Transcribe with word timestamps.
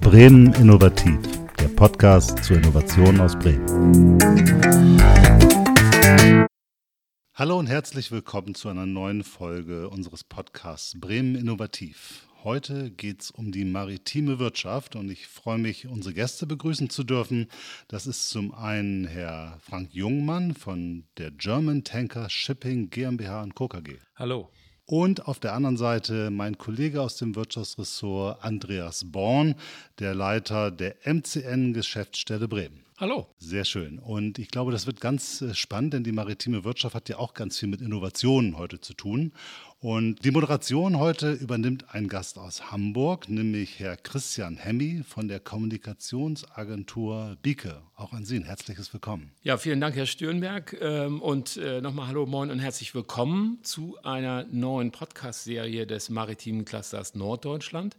Bremen 0.00 0.52
Innovativ, 0.54 1.18
der 1.60 1.68
Podcast 1.68 2.42
zur 2.42 2.56
Innovation 2.56 3.20
aus 3.20 3.38
Bremen. 3.38 4.18
Hallo 7.34 7.56
und 7.58 7.68
herzlich 7.68 8.10
willkommen 8.10 8.56
zu 8.56 8.68
einer 8.68 8.86
neuen 8.86 9.22
Folge 9.22 9.88
unseres 9.90 10.24
Podcasts 10.24 10.98
Bremen 10.98 11.36
Innovativ. 11.36 12.26
Heute 12.42 12.90
geht 12.90 13.22
es 13.22 13.30
um 13.30 13.52
die 13.52 13.64
maritime 13.64 14.40
Wirtschaft 14.40 14.96
und 14.96 15.08
ich 15.08 15.28
freue 15.28 15.58
mich, 15.58 15.86
unsere 15.86 16.12
Gäste 16.12 16.46
begrüßen 16.46 16.90
zu 16.90 17.04
dürfen. 17.04 17.46
Das 17.86 18.08
ist 18.08 18.28
zum 18.28 18.52
einen 18.52 19.06
Herr 19.06 19.58
Frank 19.60 19.94
Jungmann 19.94 20.54
von 20.54 21.04
der 21.16 21.30
German 21.30 21.84
Tanker 21.84 22.28
Shipping 22.28 22.90
GmbH 22.90 23.42
und 23.42 23.54
Co. 23.54 23.68
KG. 23.68 23.98
Hallo. 24.16 24.50
Und 24.86 25.26
auf 25.26 25.40
der 25.40 25.52
anderen 25.52 25.76
Seite 25.76 26.30
mein 26.30 26.58
Kollege 26.58 27.02
aus 27.02 27.16
dem 27.16 27.34
Wirtschaftsressort 27.34 28.44
Andreas 28.44 29.02
Born, 29.04 29.56
der 29.98 30.14
Leiter 30.14 30.70
der 30.70 30.94
MCN 31.04 31.72
Geschäftsstelle 31.72 32.46
Bremen. 32.46 32.86
Hallo. 32.98 33.26
Sehr 33.38 33.64
schön. 33.64 33.98
Und 33.98 34.38
ich 34.38 34.48
glaube, 34.48 34.70
das 34.72 34.86
wird 34.86 35.00
ganz 35.00 35.42
äh, 35.42 35.54
spannend, 35.54 35.92
denn 35.92 36.04
die 36.04 36.12
maritime 36.12 36.64
Wirtschaft 36.64 36.94
hat 36.94 37.08
ja 37.08 37.18
auch 37.18 37.34
ganz 37.34 37.58
viel 37.58 37.68
mit 37.68 37.82
Innovationen 37.82 38.56
heute 38.56 38.80
zu 38.80 38.94
tun. 38.94 39.32
Und 39.86 40.24
die 40.24 40.32
Moderation 40.32 40.98
heute 40.98 41.30
übernimmt 41.30 41.94
ein 41.94 42.08
Gast 42.08 42.38
aus 42.38 42.72
Hamburg, 42.72 43.28
nämlich 43.28 43.78
Herr 43.78 43.96
Christian 43.96 44.56
Hemmi 44.56 45.04
von 45.08 45.28
der 45.28 45.38
Kommunikationsagentur 45.38 47.36
Bieke. 47.40 47.82
Auch 47.94 48.12
an 48.12 48.24
Sie 48.24 48.34
ein 48.34 48.42
herzliches 48.42 48.92
Willkommen. 48.92 49.30
Ja, 49.42 49.58
vielen 49.58 49.80
Dank, 49.80 49.94
Herr 49.94 50.06
Stürnberg. 50.06 50.76
Ähm, 50.80 51.22
und 51.22 51.56
äh, 51.58 51.80
nochmal 51.80 52.08
Hallo, 52.08 52.26
Moin 52.26 52.50
und 52.50 52.58
herzlich 52.58 52.96
willkommen 52.96 53.60
zu 53.62 53.96
einer 54.02 54.44
neuen 54.50 54.90
Podcast-Serie 54.90 55.86
des 55.86 56.10
maritimen 56.10 56.64
Clusters 56.64 57.14
Norddeutschland. 57.14 57.96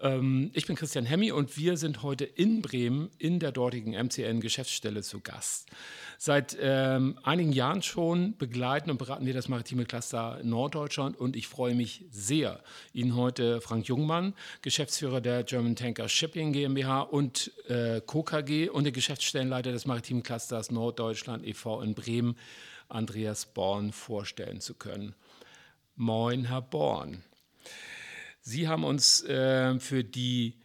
Ähm, 0.00 0.50
ich 0.54 0.66
bin 0.66 0.76
Christian 0.76 1.04
Hemmi 1.04 1.32
und 1.32 1.56
wir 1.56 1.76
sind 1.76 2.02
heute 2.02 2.24
in 2.24 2.62
Bremen 2.62 3.10
in 3.18 3.38
der 3.38 3.52
dortigen 3.52 3.92
MCN-Geschäftsstelle 3.92 5.02
zu 5.02 5.20
Gast. 5.20 5.68
Seit 6.18 6.56
ähm, 6.60 7.18
einigen 7.22 7.52
Jahren 7.52 7.82
schon 7.82 8.36
begleiten 8.36 8.90
und 8.90 8.98
beraten 8.98 9.26
wir 9.26 9.34
das 9.34 9.48
maritime 9.48 9.84
Cluster 9.84 10.40
Norddeutschland 10.42 11.16
und 11.16 11.36
ich 11.36 11.48
freue 11.48 11.74
mich 11.74 12.04
sehr, 12.10 12.60
Ihnen 12.92 13.14
heute 13.14 13.60
Frank 13.60 13.86
Jungmann, 13.86 14.34
Geschäftsführer 14.62 15.20
der 15.20 15.44
German 15.44 15.76
Tanker 15.76 16.08
Shipping 16.08 16.52
GmbH 16.52 17.02
und 17.02 17.52
äh, 17.68 18.00
KKG 18.00 18.68
und 18.68 18.84
der 18.84 18.92
Geschäftsstellenleiter 18.92 19.72
des 19.72 19.86
maritimen 19.86 20.22
Clusters 20.22 20.70
Norddeutschland 20.70 21.46
e.V. 21.46 21.80
in 21.82 21.94
Bremen, 21.94 22.36
Andreas 22.88 23.46
Born, 23.46 23.92
vorstellen 23.92 24.60
zu 24.60 24.74
können. 24.74 25.14
Moin, 25.96 26.46
Herr 26.46 26.62
Born. 26.62 27.22
Sie 28.46 28.68
haben 28.68 28.84
uns 28.84 29.22
äh, 29.24 29.80
für 29.80 30.04
die 30.04 30.60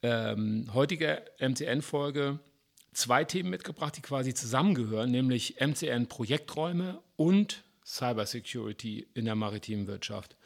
ähm, 0.00 0.70
heutige 0.72 1.24
MCN-Folge 1.40 2.38
zwei 2.92 3.24
Themen 3.24 3.50
mitgebracht, 3.50 3.96
die 3.96 4.00
quasi 4.00 4.32
zusammengehören, 4.32 5.10
nämlich 5.10 5.56
MCN-Projekträume 5.60 7.02
und 7.16 7.64
Cybersecurity 7.84 9.08
in 9.14 9.24
der 9.24 9.34
maritimen 9.34 9.88
Wirtschaft. 9.88 10.36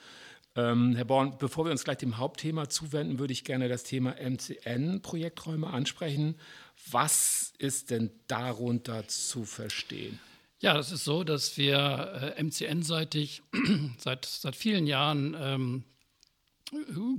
Ähm, 0.56 0.96
Herr 0.96 1.04
Born, 1.04 1.36
bevor 1.38 1.66
wir 1.66 1.70
uns 1.70 1.84
gleich 1.84 1.98
dem 1.98 2.16
Hauptthema 2.16 2.70
zuwenden, 2.70 3.18
würde 3.18 3.34
ich 3.34 3.44
gerne 3.44 3.68
das 3.68 3.82
Thema 3.84 4.14
MCN-Projekträume 4.18 5.66
ansprechen. 5.66 6.36
Was 6.90 7.52
ist 7.58 7.90
denn 7.90 8.10
darunter 8.26 9.06
zu 9.06 9.44
verstehen? 9.44 10.18
Ja, 10.60 10.72
das 10.72 10.92
ist 10.92 11.04
so, 11.04 11.24
dass 11.24 11.58
wir 11.58 12.34
äh, 12.38 12.42
MCN-seitig 12.42 13.42
seit, 13.98 14.24
seit 14.24 14.56
vielen 14.56 14.86
Jahren 14.86 15.36
ähm, 15.38 15.84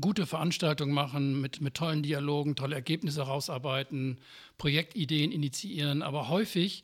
gute 0.02 0.26
Veranstaltungen 0.26 0.94
machen, 0.94 1.42
mit, 1.42 1.62
mit 1.62 1.74
tollen 1.76 2.04
Dialogen, 2.04 2.56
tolle 2.56 2.76
Ergebnisse 2.76 3.26
herausarbeiten, 3.26 4.18
Projektideen 4.58 5.32
initiieren. 5.32 6.02
Aber 6.02 6.30
häufig 6.30 6.84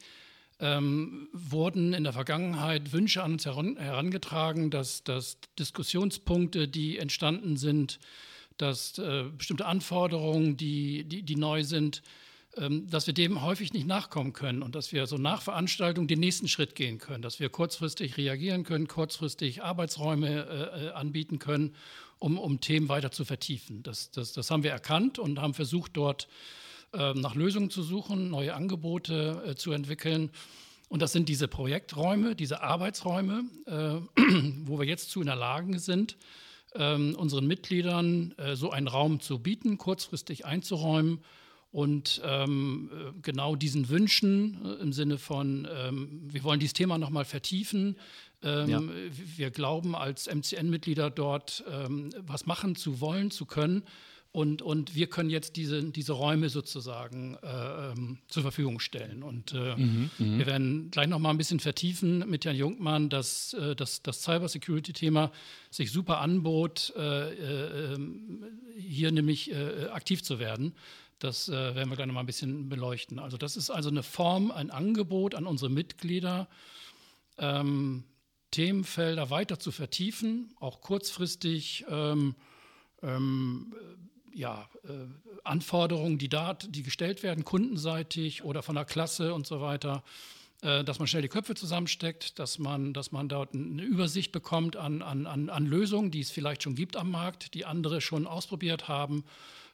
ähm, 0.59 1.27
wurden 1.33 1.93
in 1.93 2.03
der 2.03 2.13
Vergangenheit 2.13 2.93
Wünsche 2.93 3.23
an 3.23 3.33
uns 3.33 3.45
heran, 3.45 3.77
herangetragen, 3.77 4.69
dass, 4.69 5.03
dass, 5.03 5.37
Diskussionspunkte, 5.57 6.67
die 6.67 6.99
entstanden 6.99 7.57
sind, 7.57 7.99
dass 8.57 8.97
äh, 8.99 9.25
bestimmte 9.35 9.65
Anforderungen, 9.65 10.55
die, 10.57 11.03
die, 11.03 11.23
die 11.23 11.35
neu 11.35 11.63
sind, 11.63 12.03
ähm, 12.57 12.87
dass 12.89 13.07
wir 13.07 13.13
dem 13.13 13.41
häufig 13.41 13.73
nicht 13.73 13.87
nachkommen 13.87 14.33
können 14.33 14.61
und 14.61 14.75
dass 14.75 14.91
wir 14.91 15.07
so 15.07 15.17
nach 15.17 15.41
Veranstaltung 15.41 16.07
den 16.07 16.19
nächsten 16.19 16.47
Schritt 16.47 16.75
gehen 16.75 16.99
können, 16.99 17.23
dass 17.23 17.39
wir 17.39 17.49
kurzfristig 17.49 18.17
reagieren 18.17 18.63
können, 18.63 18.87
kurzfristig 18.87 19.63
Arbeitsräume 19.63 20.45
äh, 20.45 20.87
äh 20.87 20.91
anbieten 20.91 21.39
können 21.39 21.73
um, 22.21 22.37
um 22.37 22.61
Themen 22.61 22.87
weiter 22.87 23.11
zu 23.11 23.25
vertiefen. 23.25 23.81
Das, 23.81 24.11
das, 24.11 24.31
das 24.31 24.51
haben 24.51 24.63
wir 24.63 24.71
erkannt 24.71 25.17
und 25.17 25.39
haben 25.39 25.55
versucht, 25.55 25.97
dort 25.97 26.27
äh, 26.93 27.13
nach 27.13 27.33
Lösungen 27.33 27.71
zu 27.71 27.81
suchen, 27.81 28.29
neue 28.29 28.53
Angebote 28.53 29.43
äh, 29.47 29.55
zu 29.55 29.71
entwickeln. 29.71 30.29
Und 30.87 31.01
das 31.01 31.13
sind 31.13 31.29
diese 31.29 31.47
Projekträume, 31.47 32.35
diese 32.35 32.61
Arbeitsräume, 32.61 33.45
äh, 33.65 34.21
wo 34.65 34.79
wir 34.79 34.85
jetzt 34.85 35.09
zu 35.09 35.21
in 35.21 35.27
der 35.27 35.35
Lage 35.35 35.79
sind, 35.79 36.15
ähm, 36.75 37.15
unseren 37.15 37.47
Mitgliedern 37.47 38.35
äh, 38.37 38.55
so 38.55 38.69
einen 38.69 38.87
Raum 38.87 39.19
zu 39.19 39.39
bieten, 39.39 39.79
kurzfristig 39.79 40.45
einzuräumen 40.45 41.21
und 41.71 42.21
ähm, 42.25 42.89
äh, 42.93 43.11
genau 43.21 43.55
diesen 43.55 43.89
Wünschen 43.89 44.59
äh, 44.65 44.81
im 44.81 44.91
Sinne 44.93 45.17
von, 45.17 45.67
ähm, 45.73 46.21
wir 46.23 46.43
wollen 46.43 46.59
dieses 46.59 46.73
Thema 46.73 46.97
nochmal 46.97 47.25
vertiefen, 47.25 47.95
ähm, 48.43 48.69
ja. 48.69 48.81
Wir 49.37 49.51
glauben 49.51 49.95
als 49.95 50.27
MCN-Mitglieder 50.27 51.09
dort 51.09 51.63
ähm, 51.71 52.09
was 52.17 52.45
machen 52.45 52.75
zu 52.75 52.99
wollen, 52.99 53.31
zu 53.31 53.45
können. 53.45 53.83
Und, 54.33 54.61
und 54.61 54.95
wir 54.95 55.07
können 55.07 55.29
jetzt 55.29 55.57
diese, 55.57 55.83
diese 55.83 56.13
Räume 56.13 56.47
sozusagen 56.47 57.37
äh, 57.43 57.91
ähm, 57.91 58.19
zur 58.29 58.43
Verfügung 58.43 58.79
stellen. 58.79 59.23
Und 59.23 59.53
äh, 59.53 59.75
mhm, 59.75 60.09
mhm. 60.17 60.37
wir 60.39 60.45
werden 60.45 60.89
gleich 60.89 61.07
noch 61.07 61.19
mal 61.19 61.31
ein 61.31 61.37
bisschen 61.37 61.59
vertiefen 61.59 62.29
mit 62.29 62.45
Herrn 62.45 62.55
Jungmann, 62.55 63.09
dass 63.09 63.53
äh, 63.53 63.75
das, 63.75 64.01
das 64.01 64.23
Cybersecurity-Thema 64.23 65.33
sich 65.69 65.91
super 65.91 66.21
anbot, 66.21 66.93
äh, 66.95 67.33
äh, 67.33 67.93
ähm, 67.93 68.43
hier 68.77 69.11
nämlich 69.11 69.53
aktiv 69.91 70.23
zu 70.23 70.39
werden. 70.39 70.73
Das 71.21 71.49
werden 71.49 71.89
wir 71.89 71.95
gleich 71.95 72.07
noch 72.07 72.15
mal 72.15 72.21
ein 72.21 72.25
bisschen 72.25 72.67
beleuchten. 72.67 73.19
Also 73.19 73.37
das 73.37 73.55
ist 73.55 73.69
also 73.69 73.89
eine 73.89 74.03
Form, 74.03 74.51
ein 74.51 74.71
Angebot 74.71 75.35
an 75.35 75.45
unsere 75.45 75.69
Mitglieder, 75.69 76.47
ähm, 77.37 78.03
Themenfelder 78.49 79.29
weiter 79.29 79.59
zu 79.59 79.71
vertiefen, 79.71 80.53
auch 80.59 80.81
kurzfristig 80.81 81.85
ähm, 81.89 82.35
ähm, 83.01 83.73
ja, 84.33 84.67
äh, 84.83 84.89
Anforderungen, 85.43 86.17
die 86.17 86.29
da, 86.29 86.53
die 86.53 86.83
gestellt 86.83 87.23
werden, 87.23 87.43
kundenseitig 87.43 88.43
oder 88.43 88.63
von 88.63 88.75
der 88.75 88.85
Klasse 88.85 89.33
und 89.33 89.45
so 89.45 89.61
weiter, 89.61 90.03
äh, 90.61 90.83
dass 90.83 90.99
man 90.99 91.07
schnell 91.07 91.21
die 91.21 91.27
Köpfe 91.27 91.55
zusammensteckt, 91.55 92.39
dass 92.39 92.59
man, 92.59 92.93
dass 92.93 93.11
man 93.11 93.29
dort 93.29 93.53
eine 93.53 93.83
Übersicht 93.83 94.31
bekommt 94.31 94.75
an, 94.75 95.01
an, 95.01 95.25
an, 95.27 95.65
Lösungen, 95.65 96.11
die 96.11 96.21
es 96.21 96.31
vielleicht 96.31 96.63
schon 96.63 96.75
gibt 96.75 96.95
am 96.95 97.11
Markt, 97.11 97.53
die 97.53 97.65
andere 97.65 98.01
schon 98.01 98.27
ausprobiert 98.27 98.87
haben, 98.87 99.23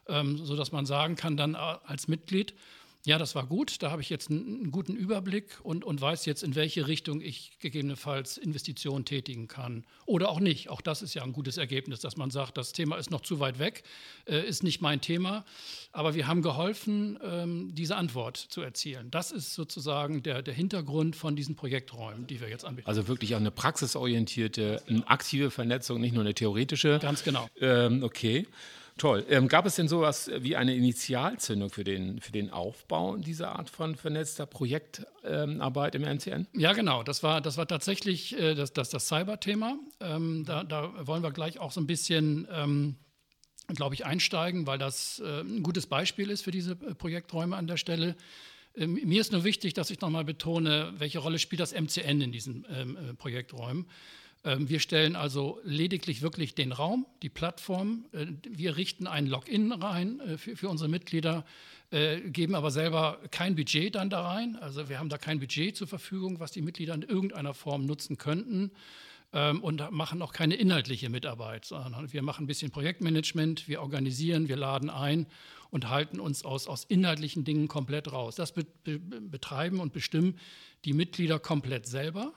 ähm, 0.08 0.38
sodass 0.38 0.72
man 0.72 0.86
sagen 0.86 1.16
kann 1.16 1.36
dann 1.36 1.54
äh, 1.54 1.58
als 1.84 2.08
Mitglied, 2.08 2.54
ja, 3.04 3.16
das 3.16 3.34
war 3.34 3.46
gut, 3.46 3.82
da 3.82 3.90
habe 3.90 4.02
ich 4.02 4.10
jetzt 4.10 4.30
einen, 4.30 4.60
einen 4.60 4.70
guten 4.70 4.94
Überblick 4.94 5.60
und, 5.62 5.84
und 5.84 6.00
weiß 6.00 6.26
jetzt, 6.26 6.42
in 6.42 6.54
welche 6.54 6.88
Richtung 6.88 7.20
ich 7.20 7.58
gegebenenfalls 7.60 8.36
Investitionen 8.36 9.04
tätigen 9.04 9.46
kann. 9.46 9.86
Oder 10.04 10.28
auch 10.28 10.40
nicht. 10.40 10.68
Auch 10.68 10.80
das 10.80 11.00
ist 11.00 11.14
ja 11.14 11.22
ein 11.22 11.32
gutes 11.32 11.56
Ergebnis, 11.58 12.00
dass 12.00 12.16
man 12.16 12.30
sagt, 12.30 12.58
das 12.58 12.72
Thema 12.72 12.96
ist 12.96 13.10
noch 13.10 13.20
zu 13.20 13.38
weit 13.40 13.58
weg, 13.58 13.84
äh, 14.26 14.46
ist 14.46 14.62
nicht 14.62 14.80
mein 14.80 15.00
Thema. 15.00 15.44
Aber 15.92 16.14
wir 16.14 16.26
haben 16.26 16.42
geholfen, 16.42 17.18
ähm, 17.22 17.74
diese 17.74 17.96
Antwort 17.96 18.36
zu 18.36 18.62
erzielen. 18.62 19.10
Das 19.10 19.30
ist 19.30 19.54
sozusagen 19.54 20.22
der, 20.22 20.42
der 20.42 20.54
Hintergrund 20.54 21.14
von 21.14 21.36
diesen 21.36 21.54
Projekträumen, 21.54 22.26
die 22.26 22.40
wir 22.40 22.48
jetzt 22.48 22.64
anbieten. 22.64 22.88
Also 22.88 23.06
wirklich 23.06 23.34
auch 23.34 23.40
eine 23.40 23.52
praxisorientierte, 23.52 24.82
eine 24.88 25.08
aktive 25.08 25.50
Vernetzung, 25.50 26.00
nicht 26.00 26.12
nur 26.12 26.24
eine 26.24 26.34
theoretische. 26.34 26.98
Ganz 27.00 27.22
genau. 27.22 27.48
Ähm, 27.60 28.02
okay. 28.02 28.46
Toll. 28.98 29.24
Ähm, 29.28 29.46
gab 29.48 29.64
es 29.64 29.76
denn 29.76 29.86
sowas 29.86 30.30
wie 30.38 30.56
eine 30.56 30.74
Initialzündung 30.74 31.70
für 31.70 31.84
den, 31.84 32.20
für 32.20 32.32
den 32.32 32.50
Aufbau 32.50 33.16
dieser 33.16 33.56
Art 33.56 33.70
von 33.70 33.94
vernetzter 33.94 34.44
Projektarbeit 34.44 35.94
ähm, 35.94 36.02
im 36.02 36.16
MCN? 36.16 36.46
Ja, 36.52 36.72
genau. 36.72 37.04
Das 37.04 37.22
war, 37.22 37.40
das 37.40 37.56
war 37.56 37.66
tatsächlich 37.68 38.38
äh, 38.38 38.54
das, 38.54 38.72
das, 38.72 38.90
das 38.90 39.06
Cyber-Thema. 39.06 39.78
Ähm, 40.00 40.44
da, 40.44 40.64
da, 40.64 41.06
wollen 41.06 41.22
wir 41.22 41.30
gleich 41.30 41.60
auch 41.60 41.70
so 41.70 41.80
ein 41.80 41.86
bisschen, 41.86 42.48
ähm, 42.52 42.96
glaube 43.68 43.94
ich, 43.94 44.04
einsteigen, 44.04 44.66
weil 44.66 44.78
das 44.78 45.22
äh, 45.24 45.42
ein 45.42 45.62
gutes 45.62 45.86
Beispiel 45.86 46.28
ist 46.30 46.42
für 46.42 46.50
diese 46.50 46.72
äh, 46.72 46.94
Projekträume 46.94 47.56
an 47.56 47.68
der 47.68 47.76
Stelle. 47.76 48.16
Ähm, 48.76 48.94
mir 49.04 49.20
ist 49.20 49.30
nur 49.30 49.44
wichtig, 49.44 49.74
dass 49.74 49.90
ich 49.90 50.00
nochmal 50.00 50.24
betone, 50.24 50.92
welche 50.98 51.20
Rolle 51.20 51.38
spielt 51.38 51.60
das 51.60 51.72
MCN 51.72 52.20
in 52.20 52.32
diesen 52.32 52.66
ähm, 52.70 52.96
äh, 52.96 53.14
Projekträumen. 53.14 53.86
Ähm, 54.44 54.68
wir 54.68 54.80
stellen 54.80 55.16
also 55.16 55.60
lediglich 55.64 56.22
wirklich 56.22 56.54
den 56.54 56.72
Raum, 56.72 57.06
die 57.22 57.28
Plattform. 57.28 58.06
Äh, 58.12 58.26
wir 58.48 58.76
richten 58.76 59.06
ein 59.06 59.26
Login 59.26 59.72
rein 59.72 60.20
äh, 60.20 60.38
für, 60.38 60.68
unsere 60.68 60.88
Mitglieder, 60.88 61.44
äh, 61.90 62.20
geben 62.20 62.54
aber 62.54 62.70
selber 62.70 63.18
kein 63.30 63.56
Budget 63.56 63.94
dann 63.94 64.10
da 64.10 64.22
rein. 64.28 64.56
Also 64.56 64.88
wir 64.88 64.98
haben 64.98 65.08
da 65.08 65.18
kein 65.18 65.40
Budget 65.40 65.76
zur 65.76 65.88
Verfügung, 65.88 66.40
was 66.40 66.52
die 66.52 66.62
Mitglieder 66.62 66.94
in 66.94 67.02
irgendeiner 67.02 67.54
Form 67.54 67.86
nutzen 67.86 68.16
könnten. 68.18 68.70
ähm, 69.32 69.62
und 69.62 69.90
machen 69.90 70.22
auch 70.22 70.32
keine 70.32 70.54
inhaltliche 70.54 71.10
Mitarbeit, 71.10 71.64
sondern 71.64 72.12
wir 72.12 72.22
machen 72.22 72.44
ein 72.44 72.46
bisschen 72.46 72.70
Projektmanagement, 72.70 73.68
wir 73.68 73.82
organisieren, 73.82 74.48
wir 74.48 74.56
laden 74.56 74.88
ein 74.88 75.26
und 75.70 75.90
halten 75.90 76.18
uns 76.18 76.44
aus, 76.44 76.66
aus 76.66 76.84
inhaltlichen 76.84 77.44
Dingen 77.44 77.68
komplett 77.68 78.10
raus. 78.10 78.36
Das 78.36 78.52
be 78.52 78.64
be 78.84 78.98
betreiben 78.98 79.80
und 79.80 79.92
bestimmen 79.92 80.38
die 80.84 80.94
Mitglieder 80.94 81.38
komplett 81.38 81.86
selber. 81.86 82.32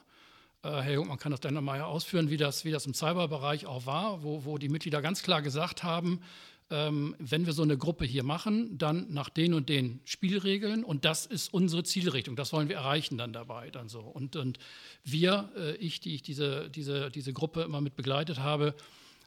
Äh, 0.63 0.81
Herr 0.81 0.93
Jungmann 0.93 1.17
kann 1.17 1.31
das 1.31 1.39
dann 1.39 1.53
nochmal 1.53 1.81
ausführen, 1.81 2.29
wie 2.29 2.37
das, 2.37 2.65
wie 2.65 2.71
das 2.71 2.85
im 2.85 2.93
Cyberbereich 2.93 3.65
auch 3.65 3.85
war, 3.85 4.23
wo, 4.23 4.45
wo 4.45 4.57
die 4.57 4.69
Mitglieder 4.69 5.01
ganz 5.01 5.23
klar 5.23 5.41
gesagt 5.41 5.83
haben, 5.83 6.21
ähm, 6.69 7.15
wenn 7.19 7.45
wir 7.45 7.53
so 7.53 7.63
eine 7.63 7.77
Gruppe 7.77 8.05
hier 8.05 8.23
machen, 8.23 8.77
dann 8.77 9.07
nach 9.11 9.29
den 9.29 9.53
und 9.53 9.67
den 9.67 9.99
Spielregeln 10.05 10.83
und 10.83 11.03
das 11.03 11.25
ist 11.25 11.53
unsere 11.53 11.83
Zielrichtung, 11.83 12.35
das 12.35 12.53
wollen 12.53 12.69
wir 12.69 12.77
erreichen 12.77 13.17
dann 13.17 13.33
dabei 13.33 13.69
dann 13.69 13.89
so. 13.89 13.99
Und, 13.99 14.35
und 14.35 14.57
wir, 15.03 15.49
äh, 15.57 15.75
ich, 15.75 15.99
die 15.99 16.15
ich 16.15 16.21
diese, 16.21 16.69
diese, 16.69 17.11
diese 17.11 17.33
Gruppe 17.33 17.63
immer 17.63 17.81
mit 17.81 17.95
begleitet 17.95 18.39
habe, 18.39 18.73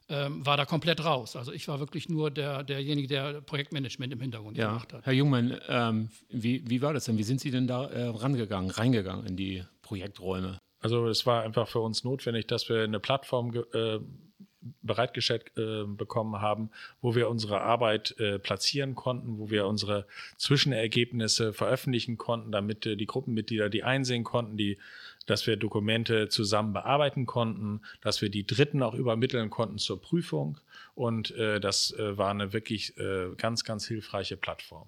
ähm, 0.09 0.45
war 0.45 0.57
da 0.57 0.67
komplett 0.67 1.05
raus. 1.05 1.35
Also 1.35 1.53
ich 1.53 1.67
war 1.67 1.81
wirklich 1.81 2.09
nur 2.09 2.31
der, 2.31 2.63
derjenige, 2.63 3.09
der 3.09 3.41
Projektmanagement 3.41 4.13
im 4.13 4.21
Hintergrund 4.21 4.57
ja. 4.57 4.69
gemacht 4.69 4.93
hat. 4.93 5.05
Herr 5.05 5.13
Jungmann, 5.13 5.59
ähm, 5.69 6.11
wie, 6.29 6.63
wie 6.69 6.83
war 6.83 6.93
das 6.93 7.07
denn? 7.07 7.19
Wie 7.19 7.23
sind 7.23 7.41
Sie 7.41 7.51
denn 7.51 7.67
da 7.67 7.87
äh, 7.87 8.09
rangegangen, 8.09 8.71
reingegangen 8.71 9.27
in 9.27 9.37
die 9.37 9.65
Projekträume? 9.83 10.59
Also 10.85 11.09
es 11.09 11.25
war 11.25 11.43
einfach 11.45 11.67
für 11.67 11.81
uns 11.81 12.05
notwendig, 12.05 12.47
dass 12.47 12.69
wir 12.69 12.85
eine 12.85 13.01
Plattform 13.01 13.55
äh, 13.73 14.01
bereitgestellt 14.83 15.51
äh, 15.57 15.85
bekommen 15.87 16.43
haben, 16.43 16.69
wo 17.01 17.15
wir 17.15 17.31
unsere 17.31 17.63
Arbeit 17.63 18.15
äh, 18.19 18.39
platzieren 18.39 18.95
konnten, 18.95 19.39
wo 19.39 19.49
wir 19.49 19.67
unsere 19.67 20.07
Zwischenergebnisse 20.37 21.55
veröffentlichen 21.55 22.19
konnten, 22.19 22.53
damit 22.53 22.85
äh, 22.85 22.97
die 22.97 23.07
Gruppenmitglieder 23.07 23.71
die 23.71 23.83
einsehen 23.83 24.25
konnten, 24.25 24.59
die, 24.59 24.77
dass 25.25 25.47
wir 25.47 25.57
Dokumente 25.57 26.29
zusammen 26.29 26.75
bearbeiten 26.75 27.25
konnten, 27.25 27.81
dass 28.03 28.21
wir 28.21 28.29
die 28.29 28.47
Dritten 28.47 28.83
auch 28.83 28.95
übermitteln 28.95 29.49
konnten 29.49 29.79
zur 29.79 30.03
Prüfung. 30.03 30.59
Und 30.95 31.31
äh, 31.31 31.61
das 31.61 31.93
äh, 31.93 32.19
war 32.19 32.31
eine 32.31 32.53
wirklich 32.53 32.99
äh, 32.99 33.31
ganz, 33.39 33.65
ganz 33.65 33.87
hilfreiche 33.87 34.37
Plattform 34.37 34.87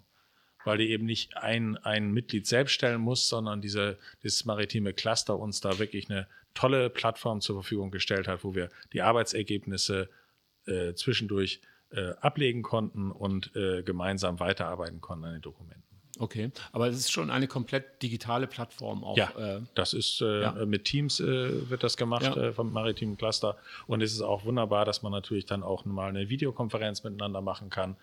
weil 0.66 0.78
die 0.78 0.90
eben 0.90 1.06
nicht 1.06 1.36
ein, 1.36 1.76
ein 1.78 2.12
Mitglied 2.12 2.46
selbst 2.46 2.72
stellen 2.72 3.00
muss, 3.00 3.28
sondern 3.28 3.60
diese, 3.60 3.96
dieses 4.22 4.44
maritime 4.44 4.92
Cluster 4.92 5.38
uns 5.38 5.60
da 5.60 5.78
wirklich 5.78 6.10
eine 6.10 6.26
tolle 6.54 6.90
Plattform 6.90 7.40
zur 7.40 7.56
Verfügung 7.56 7.90
gestellt 7.90 8.28
hat, 8.28 8.42
wo 8.42 8.54
wir 8.54 8.70
die 8.92 9.02
Arbeitsergebnisse 9.02 10.08
äh, 10.66 10.94
zwischendurch 10.94 11.60
äh, 11.90 12.10
ablegen 12.20 12.62
konnten 12.62 13.12
und 13.12 13.54
äh, 13.54 13.82
gemeinsam 13.82 14.40
weiterarbeiten 14.40 15.00
konnten 15.00 15.24
an 15.26 15.32
den 15.34 15.42
Dokumenten. 15.42 15.82
Okay, 16.18 16.50
aber 16.72 16.88
es 16.88 16.96
ist 16.96 17.12
schon 17.12 17.30
eine 17.30 17.46
komplett 17.46 18.02
digitale 18.02 18.46
Plattform 18.46 19.04
auch. 19.04 19.16
Ja, 19.16 19.30
äh, 19.38 19.60
das 19.74 19.92
ist 19.92 20.22
äh, 20.22 20.42
ja. 20.42 20.52
mit 20.64 20.84
Teams 20.84 21.20
äh, 21.20 21.68
wird 21.68 21.82
das 21.84 21.96
gemacht 21.98 22.34
ja. 22.34 22.52
vom 22.52 22.72
maritimen 22.72 23.18
Cluster 23.18 23.58
und 23.86 24.02
es 24.02 24.12
ist 24.12 24.22
auch 24.22 24.44
wunderbar, 24.44 24.86
dass 24.86 25.02
man 25.02 25.12
natürlich 25.12 25.44
dann 25.44 25.62
auch 25.62 25.84
mal 25.84 26.08
eine 26.08 26.30
Videokonferenz 26.30 27.04
miteinander 27.04 27.42
machen 27.42 27.68
kann, 27.68 27.92
äh, 27.92 27.96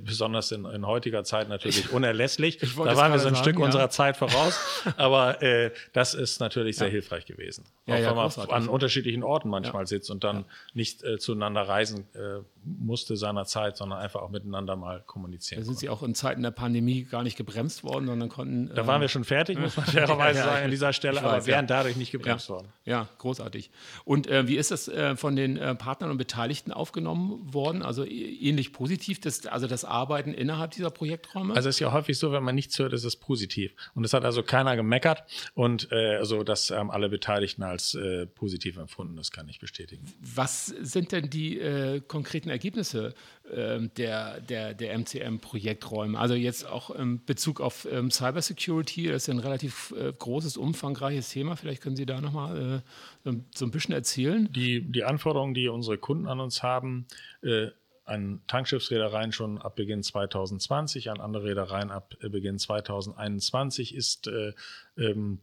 besonders 0.00 0.52
in, 0.52 0.64
in, 0.66 0.86
heutiger 0.86 1.24
Zeit 1.24 1.48
natürlich 1.48 1.92
unerlässlich. 1.92 2.58
da 2.58 2.76
waren 2.96 3.12
wir 3.12 3.18
so 3.18 3.28
ein 3.28 3.34
sagen, 3.34 3.36
Stück 3.36 3.58
ja. 3.58 3.64
unserer 3.64 3.90
Zeit 3.90 4.16
voraus, 4.16 4.58
aber 4.96 5.42
äh, 5.42 5.72
das 5.92 6.14
ist 6.14 6.40
natürlich 6.40 6.76
sehr 6.76 6.88
ja. 6.88 6.92
hilfreich 6.92 7.24
gewesen. 7.26 7.64
Ja, 7.86 7.96
auch 7.96 8.36
wenn 8.36 8.46
man 8.46 8.50
an 8.50 8.68
unterschiedlichen 8.68 9.22
Orten 9.22 9.48
manchmal 9.48 9.86
sitzt 9.86 10.10
und 10.10 10.24
dann 10.24 10.44
nicht 10.74 11.02
äh, 11.04 11.18
zueinander 11.18 11.62
reisen 11.62 12.06
äh, 12.14 12.40
musste 12.64 13.16
seinerzeit, 13.16 13.76
sondern 13.76 13.98
einfach 14.00 14.20
auch 14.20 14.30
miteinander 14.30 14.76
mal 14.76 15.02
kommunizieren. 15.06 15.60
Da 15.60 15.64
sind 15.64 15.74
konnte. 15.74 15.80
Sie 15.80 15.88
auch 15.88 16.02
in 16.02 16.14
Zeiten 16.14 16.42
der 16.42 16.50
Pandemie 16.50 17.04
gar 17.04 17.22
nicht 17.22 17.36
gebremst 17.36 17.84
worden, 17.84 18.06
sondern 18.06 18.28
konnten. 18.28 18.70
Da 18.74 18.86
waren 18.86 19.00
wir 19.00 19.08
schon 19.08 19.24
fertig, 19.24 19.58
muss 19.58 19.76
man 19.76 19.86
fairerweise 19.86 20.40
sagen, 20.40 20.64
an 20.64 20.70
dieser 20.70 20.92
Stelle, 20.92 21.22
aber 21.22 21.46
wären 21.46 21.66
dadurch 21.66 21.96
nicht 21.96 22.12
gebremst 22.12 22.48
worden. 22.48 22.68
Ja, 22.84 23.08
großartig. 23.18 23.70
Und 24.04 24.26
äh, 24.26 24.46
wie 24.48 24.56
ist 24.56 24.70
das 24.70 24.88
äh, 24.88 25.16
von 25.16 25.36
den 25.36 25.56
äh, 25.56 25.74
Partnern 25.74 26.10
und 26.10 26.18
Beteiligten 26.18 26.72
aufgenommen 26.72 27.52
worden? 27.52 27.82
Also 27.82 28.04
ähnlich 28.04 28.72
positiv, 28.72 29.20
das, 29.20 29.46
also 29.46 29.66
das 29.66 29.77
Arbeiten 29.84 30.34
innerhalb 30.34 30.72
dieser 30.72 30.90
Projekträume? 30.90 31.54
Also 31.54 31.68
es 31.68 31.76
ist 31.76 31.80
ja 31.80 31.92
häufig 31.92 32.18
so, 32.18 32.32
wenn 32.32 32.42
man 32.42 32.54
nichts 32.54 32.78
hört, 32.78 32.92
ist 32.92 33.04
es 33.04 33.16
positiv. 33.16 33.72
Und 33.94 34.04
es 34.04 34.12
hat 34.12 34.24
also 34.24 34.42
keiner 34.42 34.76
gemeckert 34.76 35.24
und 35.54 35.90
äh, 35.92 36.16
also 36.16 36.42
das 36.42 36.70
haben 36.70 36.90
alle 36.90 37.08
Beteiligten 37.08 37.62
als 37.62 37.94
äh, 37.94 38.26
positiv 38.26 38.76
empfunden, 38.76 39.16
das 39.16 39.30
kann 39.30 39.48
ich 39.48 39.58
bestätigen. 39.58 40.04
Was 40.20 40.66
sind 40.66 41.12
denn 41.12 41.30
die 41.30 41.58
äh, 41.58 42.00
konkreten 42.00 42.50
Ergebnisse 42.50 43.14
ähm, 43.52 43.90
der, 43.96 44.40
der, 44.40 44.74
der 44.74 44.98
MCM-Projekträume? 44.98 46.18
Also 46.18 46.34
jetzt 46.34 46.66
auch 46.66 46.90
in 46.90 47.24
Bezug 47.24 47.60
auf 47.60 47.86
ähm, 47.90 48.10
Cybersecurity, 48.10 49.08
das 49.08 49.22
ist 49.22 49.30
ein 49.30 49.38
relativ 49.38 49.94
äh, 49.98 50.12
großes, 50.12 50.56
umfangreiches 50.56 51.30
Thema. 51.30 51.56
Vielleicht 51.56 51.82
können 51.82 51.96
Sie 51.96 52.06
da 52.06 52.20
nochmal 52.20 52.82
äh, 53.26 53.32
so 53.54 53.64
ein 53.64 53.70
bisschen 53.70 53.94
erzählen. 53.94 54.48
Die, 54.52 54.80
die 54.80 55.04
Anforderungen, 55.04 55.54
die 55.54 55.68
unsere 55.68 55.98
Kunden 55.98 56.26
an 56.26 56.40
uns 56.40 56.62
haben, 56.62 57.06
äh, 57.42 57.68
an 58.08 58.42
Tankschiffsreedereien 58.46 59.32
schon 59.32 59.58
ab 59.58 59.76
Beginn 59.76 60.02
2020, 60.02 61.10
an 61.10 61.20
andere 61.20 61.44
Reedereien 61.44 61.90
ab 61.90 62.14
äh, 62.20 62.28
Beginn 62.28 62.58
2021 62.58 63.94
ist 63.94 64.26
äh, 64.28 64.52
ähm, 64.96 65.40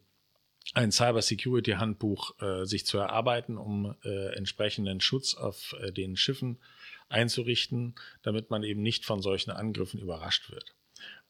ein 0.73 0.91
Cybersecurity-Handbuch 0.91 2.41
äh, 2.41 2.65
sich 2.65 2.85
zu 2.85 2.97
erarbeiten, 2.97 3.57
um 3.57 3.95
äh, 4.03 4.35
entsprechenden 4.35 4.99
Schutz 4.99 5.35
auf 5.35 5.75
äh, 5.79 5.91
den 5.91 6.17
Schiffen 6.17 6.59
einzurichten, 7.07 7.95
damit 8.23 8.49
man 8.49 8.63
eben 8.63 8.81
nicht 8.81 9.05
von 9.05 9.21
solchen 9.21 9.51
Angriffen 9.51 9.99
überrascht 9.99 10.51
wird. 10.51 10.75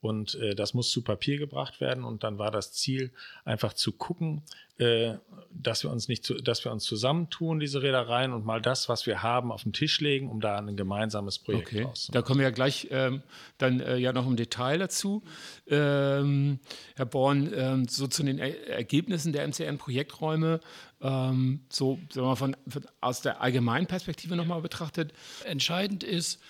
Und 0.05 0.35
äh, 0.35 0.55
das 0.55 0.73
muss 0.73 0.91
zu 0.91 1.01
Papier 1.01 1.37
gebracht 1.37 1.81
werden. 1.81 2.03
Und 2.03 2.23
dann 2.23 2.37
war 2.37 2.51
das 2.51 2.73
Ziel, 2.73 3.11
einfach 3.43 3.73
zu 3.73 3.91
gucken, 3.91 4.43
äh, 4.77 5.15
dass 5.51 5.83
wir 5.83 5.91
uns 5.91 6.07
nicht, 6.07 6.25
zu, 6.25 6.35
dass 6.35 6.63
wir 6.65 6.71
uns 6.71 6.83
zusammentun, 6.83 7.59
diese 7.59 7.81
Reedereien, 7.81 8.33
und 8.33 8.45
mal 8.45 8.61
das, 8.61 8.89
was 8.89 9.05
wir 9.05 9.23
haben, 9.23 9.51
auf 9.51 9.63
den 9.63 9.73
Tisch 9.73 10.01
legen, 10.01 10.29
um 10.29 10.41
da 10.41 10.57
ein 10.57 10.75
gemeinsames 10.75 11.39
Projekt 11.39 11.67
okay. 11.67 11.83
rauszumachen. 11.83 12.13
Da 12.13 12.21
kommen 12.21 12.39
wir 12.39 12.47
ja 12.47 12.51
gleich 12.51 12.87
ähm, 12.91 13.23
dann 13.57 13.79
äh, 13.79 13.97
ja 13.97 14.13
noch 14.13 14.27
im 14.27 14.35
Detail 14.35 14.77
dazu. 14.77 15.23
Ähm, 15.67 16.59
Herr 16.95 17.05
Born, 17.05 17.51
ähm, 17.55 17.87
so 17.87 18.07
zu 18.07 18.23
den 18.23 18.37
er 18.37 18.67
Ergebnissen 18.67 19.33
der 19.33 19.47
MCN-Projekträume, 19.47 20.59
ähm, 21.01 21.61
so 21.69 21.99
sagen 22.11 22.27
wir 22.27 22.35
von, 22.35 22.57
von, 22.67 22.85
aus 23.01 23.21
der 23.21 23.41
allgemeinen 23.41 23.87
Perspektive 23.87 24.35
nochmal 24.35 24.61
betrachtet. 24.61 25.13
Entscheidend 25.45 26.03
ist, 26.03 26.41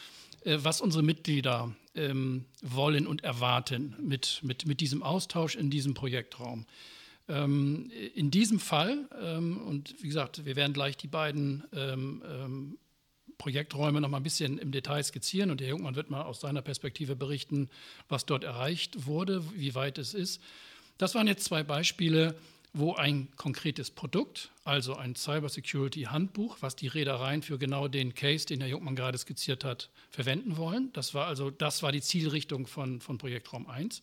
was 0.46 0.80
unsere 0.80 1.04
Mitglieder 1.04 1.76
ähm, 1.96 2.46
wollen 2.62 3.08
und 3.08 3.24
erwarten 3.24 3.96
mit, 4.00 4.40
mit, 4.44 4.66
mit 4.66 4.80
diesem 4.80 5.02
Austausch 5.04 5.56
in 5.56 5.70
diesem 5.70 5.94
Projektraum. 5.94 6.66
Ähm, 7.28 7.92
in 8.14 8.30
diesem 8.30 8.60
Fall, 8.60 9.10
ähm, 9.20 9.58
und 9.58 9.96
wie 10.02 10.08
gesagt, 10.08 10.46
wir 10.46 10.56
werden 10.56 10.74
gleich 10.74 10.98
die 10.98 11.08
beiden 11.08 11.64
ähm, 11.74 12.24
ähm, 12.28 12.78
Projekträume 13.38 14.00
noch 14.00 14.10
mal 14.10 14.18
ein 14.18 14.24
bisschen 14.24 14.60
im 14.60 14.72
Detail 14.72 15.04
skizzieren 15.04 15.50
und 15.50 15.60
der 15.60 15.70
Jungmann 15.70 15.96
wird 15.96 16.10
mal 16.10 16.22
aus 16.22 16.40
seiner 16.40 16.62
Perspektive 16.62 17.16
berichten, 17.16 17.70
was 18.08 18.26
dort 18.26 18.44
erreicht 18.44 19.08
wurde, 19.08 19.44
wie 19.56 19.76
weit 19.76 19.98
es 19.98 20.14
ist. 20.14 20.42
Das 20.98 21.16
waren 21.16 21.28
jetzt 21.28 21.44
zwei 21.46 21.64
Beispiele, 21.64 22.36
wo 22.78 22.94
ein 22.94 23.30
konkretes 23.38 23.90
Produkt, 23.90 24.52
also 24.66 24.96
ein 24.98 25.16
Cybersecurity-Handbuch, 25.16 26.58
was 26.60 26.76
die 26.76 26.88
Reedereien 26.88 27.42
für 27.42 27.58
genau 27.58 27.88
den 27.88 28.14
Case, 28.14 28.46
den 28.46 28.60
Herr 28.60 28.70
Jungmann 28.70 28.98
gerade 28.98 29.18
skizziert 29.18 29.64
hat, 29.64 29.90
verwenden 30.10 30.58
wollen. 30.58 30.92
Das 30.92 31.14
war 31.14 31.26
also 31.26 31.50
das 31.50 31.84
war 31.84 31.94
die 31.94 32.02
Zielrichtung 32.02 32.68
von, 32.68 33.00
von 33.00 33.18
Projektraum 33.18 33.68
1. 33.68 34.02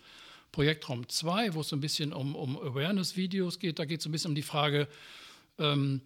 Projektraum 0.53 1.07
2, 1.07 1.53
wo 1.53 1.61
es 1.61 1.69
so 1.69 1.77
ein 1.77 1.81
bisschen 1.81 2.15
um, 2.15 2.35
um 2.35 2.57
Awareness-Videos 2.57 3.59
geht, 3.59 3.79
da 3.79 3.85
geht 3.85 3.99
es 3.99 4.05
so 4.05 4.09
ein 4.09 4.13
bisschen 4.13 4.31
um 4.31 4.35
die 4.35 4.43
Frage, 4.43 4.89
ähm, 5.59 6.01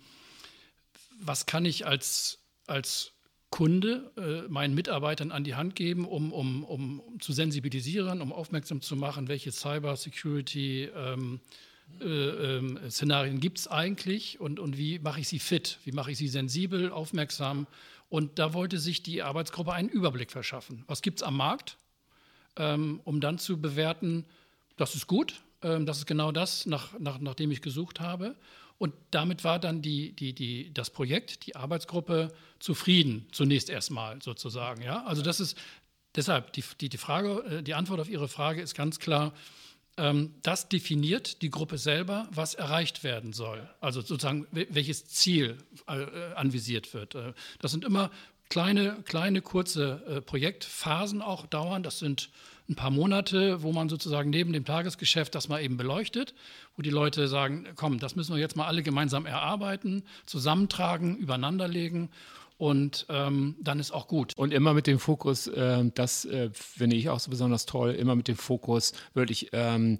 was 1.20 1.46
kann 1.46 1.64
ich 1.64 1.86
als, 1.86 2.40
als 2.66 3.12
Kunde 3.50 4.10
äh, 4.16 4.48
meinen 4.50 4.74
Mitarbeitern 4.74 5.30
an 5.30 5.44
die 5.44 5.54
Hand 5.54 5.76
geben, 5.76 6.04
um, 6.04 6.32
um, 6.32 6.64
um, 6.64 7.02
zu 7.20 7.32
sensibilisieren, 7.32 8.20
um 8.20 8.32
aufmerksam 8.32 8.82
zu 8.82 8.96
machen, 8.96 9.28
welche 9.28 9.52
Cybersecurity 9.52 10.90
ähm, 10.94 11.40
äh, 12.00 12.04
äh, 12.04 12.90
Szenarien 12.90 13.40
gibt 13.40 13.58
es 13.58 13.68
eigentlich 13.68 14.40
und, 14.40 14.58
und 14.60 14.76
wie 14.76 14.98
mache 14.98 15.20
ich 15.20 15.28
sie 15.28 15.38
fit, 15.38 15.78
wie 15.84 15.92
mache 15.92 16.10
ich 16.10 16.18
sie 16.18 16.28
sensibel, 16.28 16.90
aufmerksam. 16.90 17.66
Und 18.08 18.38
da 18.38 18.54
wollte 18.54 18.78
sich 18.78 19.02
die 19.02 19.22
Arbeitsgruppe 19.22 19.72
einen 19.72 19.88
Überblick 19.88 20.30
verschaffen. 20.30 20.84
Was 20.86 21.02
gibt 21.02 21.20
es 21.20 21.22
am 21.22 21.36
Markt, 21.36 21.76
ähm, 22.56 23.00
um 23.04 23.20
dann 23.20 23.38
zu 23.38 23.60
bewerten, 23.60 24.24
das 24.76 24.94
ist 24.94 25.06
gut, 25.06 25.42
ähm, 25.62 25.86
das 25.86 25.98
ist 25.98 26.06
genau 26.06 26.32
das, 26.32 26.66
nach, 26.66 26.98
nach, 26.98 27.18
nach 27.18 27.34
dem 27.34 27.50
ich 27.50 27.62
gesucht 27.62 28.00
habe. 28.00 28.36
Und 28.78 28.92
damit 29.10 29.42
war 29.42 29.58
dann 29.58 29.80
die, 29.80 30.12
die, 30.12 30.34
die, 30.34 30.72
das 30.74 30.90
Projekt, 30.90 31.46
die 31.46 31.56
Arbeitsgruppe 31.56 32.32
zufrieden, 32.58 33.26
zunächst 33.32 33.70
erstmal 33.70 34.20
sozusagen. 34.20 34.82
Ja? 34.82 35.04
Also 35.06 35.22
das 35.22 35.40
ist 35.40 35.56
deshalb 36.14 36.52
die, 36.52 36.64
die, 36.80 36.88
die 36.90 36.98
Frage, 36.98 37.42
äh, 37.44 37.62
die 37.62 37.74
Antwort 37.74 38.00
auf 38.00 38.10
Ihre 38.10 38.28
Frage 38.28 38.60
ist 38.60 38.74
ganz 38.74 38.98
klar, 38.98 39.32
ähm, 39.32 39.34
das 40.42 40.68
definiert 40.68 41.40
die 41.40 41.50
Gruppe 41.50 41.78
selber, 41.78 42.28
was 42.30 42.52
erreicht 42.52 43.02
werden 43.02 43.32
soll. 43.32 43.66
Also 43.80 44.02
sozusagen, 44.02 44.46
welches 44.50 45.06
Ziel 45.06 45.56
äh, 45.88 46.34
anvisiert 46.34 46.92
wird. 46.92 47.14
Äh, 47.14 47.32
das 47.60 47.70
sind 47.72 47.82
immer 47.82 48.10
kleine, 48.50 48.98
kleine, 49.04 49.40
kurze 49.40 50.02
äh, 50.06 50.20
Projektphasen 50.20 51.22
auch 51.22 51.46
dauern. 51.46 51.82
Das 51.82 51.98
sind 51.98 52.30
ein 52.68 52.74
paar 52.74 52.90
Monate, 52.90 53.62
wo 53.62 53.72
man 53.72 53.88
sozusagen 53.88 54.30
neben 54.30 54.52
dem 54.52 54.64
Tagesgeschäft 54.64 55.34
das 55.34 55.48
mal 55.48 55.62
eben 55.62 55.76
beleuchtet, 55.76 56.34
wo 56.76 56.82
die 56.82 56.90
Leute 56.90 57.28
sagen, 57.28 57.66
komm, 57.76 57.98
das 57.98 58.16
müssen 58.16 58.34
wir 58.34 58.40
jetzt 58.40 58.56
mal 58.56 58.66
alle 58.66 58.82
gemeinsam 58.82 59.24
erarbeiten, 59.24 60.02
zusammentragen, 60.26 61.16
übereinanderlegen 61.16 62.10
und 62.58 63.06
ähm, 63.08 63.56
dann 63.60 63.80
ist 63.80 63.92
auch 63.92 64.08
gut. 64.08 64.32
Und 64.36 64.52
immer 64.52 64.74
mit 64.74 64.86
dem 64.86 64.98
Fokus, 64.98 65.46
äh, 65.46 65.84
das 65.94 66.24
äh, 66.24 66.50
finde 66.52 66.96
ich 66.96 67.08
auch 67.08 67.20
so 67.20 67.30
besonders 67.30 67.66
toll, 67.66 67.92
immer 67.92 68.16
mit 68.16 68.28
dem 68.28 68.36
Fokus 68.36 68.92
wirklich 69.14 69.50
ähm, 69.52 69.98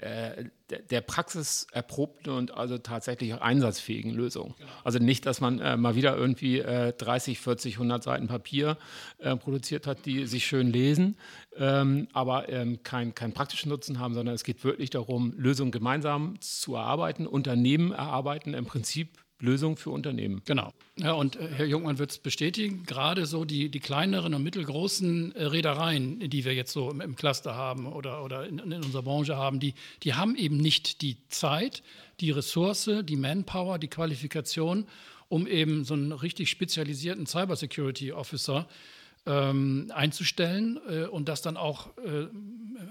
äh, 0.00 0.44
der 0.90 1.00
praxiserprobten 1.00 2.32
und 2.32 2.50
also 2.52 2.76
tatsächlich 2.76 3.32
auch 3.34 3.40
einsatzfähigen 3.40 4.12
Lösung. 4.12 4.54
Genau. 4.58 4.70
Also 4.82 4.98
nicht, 4.98 5.24
dass 5.24 5.40
man 5.40 5.60
äh, 5.60 5.76
mal 5.76 5.94
wieder 5.94 6.16
irgendwie 6.16 6.58
äh, 6.58 6.92
30, 6.92 7.38
40, 7.38 7.74
100 7.74 8.02
Seiten 8.02 8.26
Papier 8.26 8.76
äh, 9.18 9.36
produziert 9.36 9.86
hat, 9.86 10.04
die 10.06 10.26
sich 10.26 10.44
schön 10.44 10.72
lesen, 10.72 11.16
ähm, 11.56 12.08
aber 12.12 12.48
ähm, 12.48 12.82
keinen 12.82 13.14
kein 13.14 13.32
praktischen 13.32 13.70
Nutzen 13.70 14.00
haben, 14.00 14.14
sondern 14.14 14.34
es 14.34 14.42
geht 14.42 14.64
wirklich 14.64 14.90
darum, 14.90 15.32
Lösungen 15.36 15.70
gemeinsam 15.70 16.40
zu 16.40 16.74
erarbeiten, 16.74 17.26
Unternehmen 17.26 17.92
erarbeiten, 17.92 18.52
im 18.52 18.66
Prinzip 18.66 19.24
Lösung 19.38 19.76
für 19.76 19.90
Unternehmen. 19.90 20.42
Genau. 20.46 20.72
Ja, 20.96 21.12
und 21.12 21.36
äh, 21.36 21.48
Herr 21.48 21.66
Jungmann 21.66 21.98
wird 21.98 22.10
es 22.10 22.18
bestätigen, 22.18 22.84
gerade 22.84 23.26
so 23.26 23.44
die, 23.44 23.70
die 23.70 23.80
kleineren 23.80 24.32
und 24.34 24.42
mittelgroßen 24.42 25.34
äh, 25.34 25.44
Reedereien, 25.44 26.20
die 26.30 26.44
wir 26.44 26.54
jetzt 26.54 26.72
so 26.72 26.90
im, 26.90 27.00
im 27.00 27.16
Cluster 27.16 27.54
haben 27.54 27.86
oder, 27.86 28.24
oder 28.24 28.46
in, 28.46 28.58
in, 28.58 28.72
unserer 28.72 29.02
Branche 29.02 29.36
haben, 29.36 29.60
die, 29.60 29.74
die 30.02 30.14
haben 30.14 30.36
eben 30.36 30.56
nicht 30.56 31.02
die 31.02 31.18
Zeit, 31.28 31.82
die 32.20 32.30
Ressource, 32.30 32.90
die 33.02 33.16
Manpower, 33.16 33.78
die 33.78 33.88
Qualifikation, 33.88 34.86
um 35.28 35.46
eben 35.46 35.84
so 35.84 35.94
einen 35.94 36.12
richtig 36.12 36.48
spezialisierten 36.48 37.26
Cybersecurity 37.26 38.12
Officer 38.12 38.66
ähm, 39.26 39.90
einzustellen 39.94 40.80
äh, 40.88 41.04
und 41.04 41.28
das 41.28 41.42
dann 41.42 41.56
auch 41.56 41.88
äh, 41.98 42.28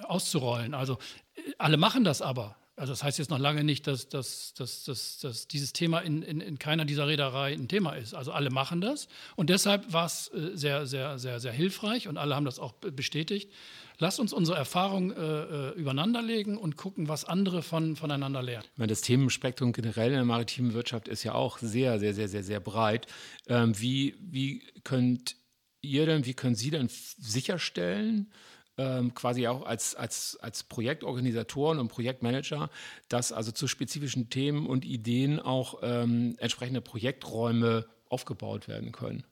auszurollen. 0.04 0.74
Also 0.74 1.00
äh, 1.36 1.54
alle 1.58 1.78
machen 1.78 2.04
das 2.04 2.22
aber. 2.22 2.56
Also 2.78 2.92
das 2.92 3.04
heißt 3.04 3.20
jetzt 3.20 3.30
noch 3.30 3.40
lange 3.40 3.64
nicht, 3.64 3.88
dass, 3.88 4.10
dass, 4.10 4.54
dass, 4.54 4.84
dass, 4.84 5.20
dass 5.20 5.48
dieses 5.48 5.72
Thema 5.72 6.00
in, 6.00 6.22
in, 6.22 6.42
in 6.42 6.60
keiner 6.60 6.84
dieser 6.84 7.08
Reederei 7.08 7.54
ein 7.54 7.70
Thema 7.70 7.94
ist. 7.94 8.14
Also 8.14 8.34
alle 8.34 8.50
machen 8.50 8.82
das 8.82 9.08
und 9.38 9.50
deshalb 9.50 9.94
war 9.94 10.06
es 10.06 10.28
äh, 10.34 10.52
sehr, 10.56 10.86
sehr, 10.86 11.18
sehr, 11.18 11.40
sehr 11.40 11.54
hilfreich 11.54 12.10
und 12.10 12.18
alle 12.18 12.36
haben 12.36 12.46
das 12.46 12.60
auch 12.60 12.74
bestätigt. 12.74 13.50
Lasst 13.98 14.20
uns 14.20 14.34
unsere 14.34 14.58
Erfahrungen 14.58 15.12
äh, 15.12 15.70
äh, 15.70 15.72
übereinanderlegen 15.76 16.58
und 16.58 16.76
gucken, 16.76 17.08
was 17.08 17.24
andere 17.24 17.62
von, 17.64 17.96
voneinander 17.96 18.44
lernen. 18.44 18.66
Das 18.76 19.00
Themenspektrum 19.00 19.72
generell 19.72 20.10
in 20.10 20.16
der 20.16 20.26
maritimen 20.26 20.74
Wirtschaft 20.74 21.08
ist 21.08 21.24
ja 21.24 21.34
auch 21.34 21.60
sehr, 21.60 21.98
sehr, 22.00 22.14
sehr, 22.14 22.28
sehr, 22.28 22.44
sehr 22.44 22.60
breit. 22.60 23.08
Ähm, 23.48 23.80
wie, 23.80 24.16
wie 24.20 24.64
könnt 24.84 25.38
ihr 25.82 26.06
denn, 26.06 26.26
wie 26.26 26.34
können 26.34 26.56
Sie 26.56 26.72
denn 26.72 26.90
sicherstellen, 26.90 28.32
ähm, 28.78 29.14
quasi 29.14 29.48
auch 29.48 29.66
als, 29.66 29.96
als, 29.96 30.38
als 30.42 30.64
Projektorganisatoren 30.64 31.80
und 31.80 31.88
Projektmanager, 31.88 32.70
dass 33.10 33.32
also 33.32 33.52
zu 33.52 33.68
spezifischen 33.68 34.30
Themen 34.30 34.66
und 34.68 34.86
Ideen 34.86 35.40
auch 35.40 35.80
ähm, 35.82 36.36
entsprechende 36.40 36.82
Projekträume 36.82 37.86
aufgebaut 38.10 38.68
werden 38.68 38.92
können. 38.92 39.24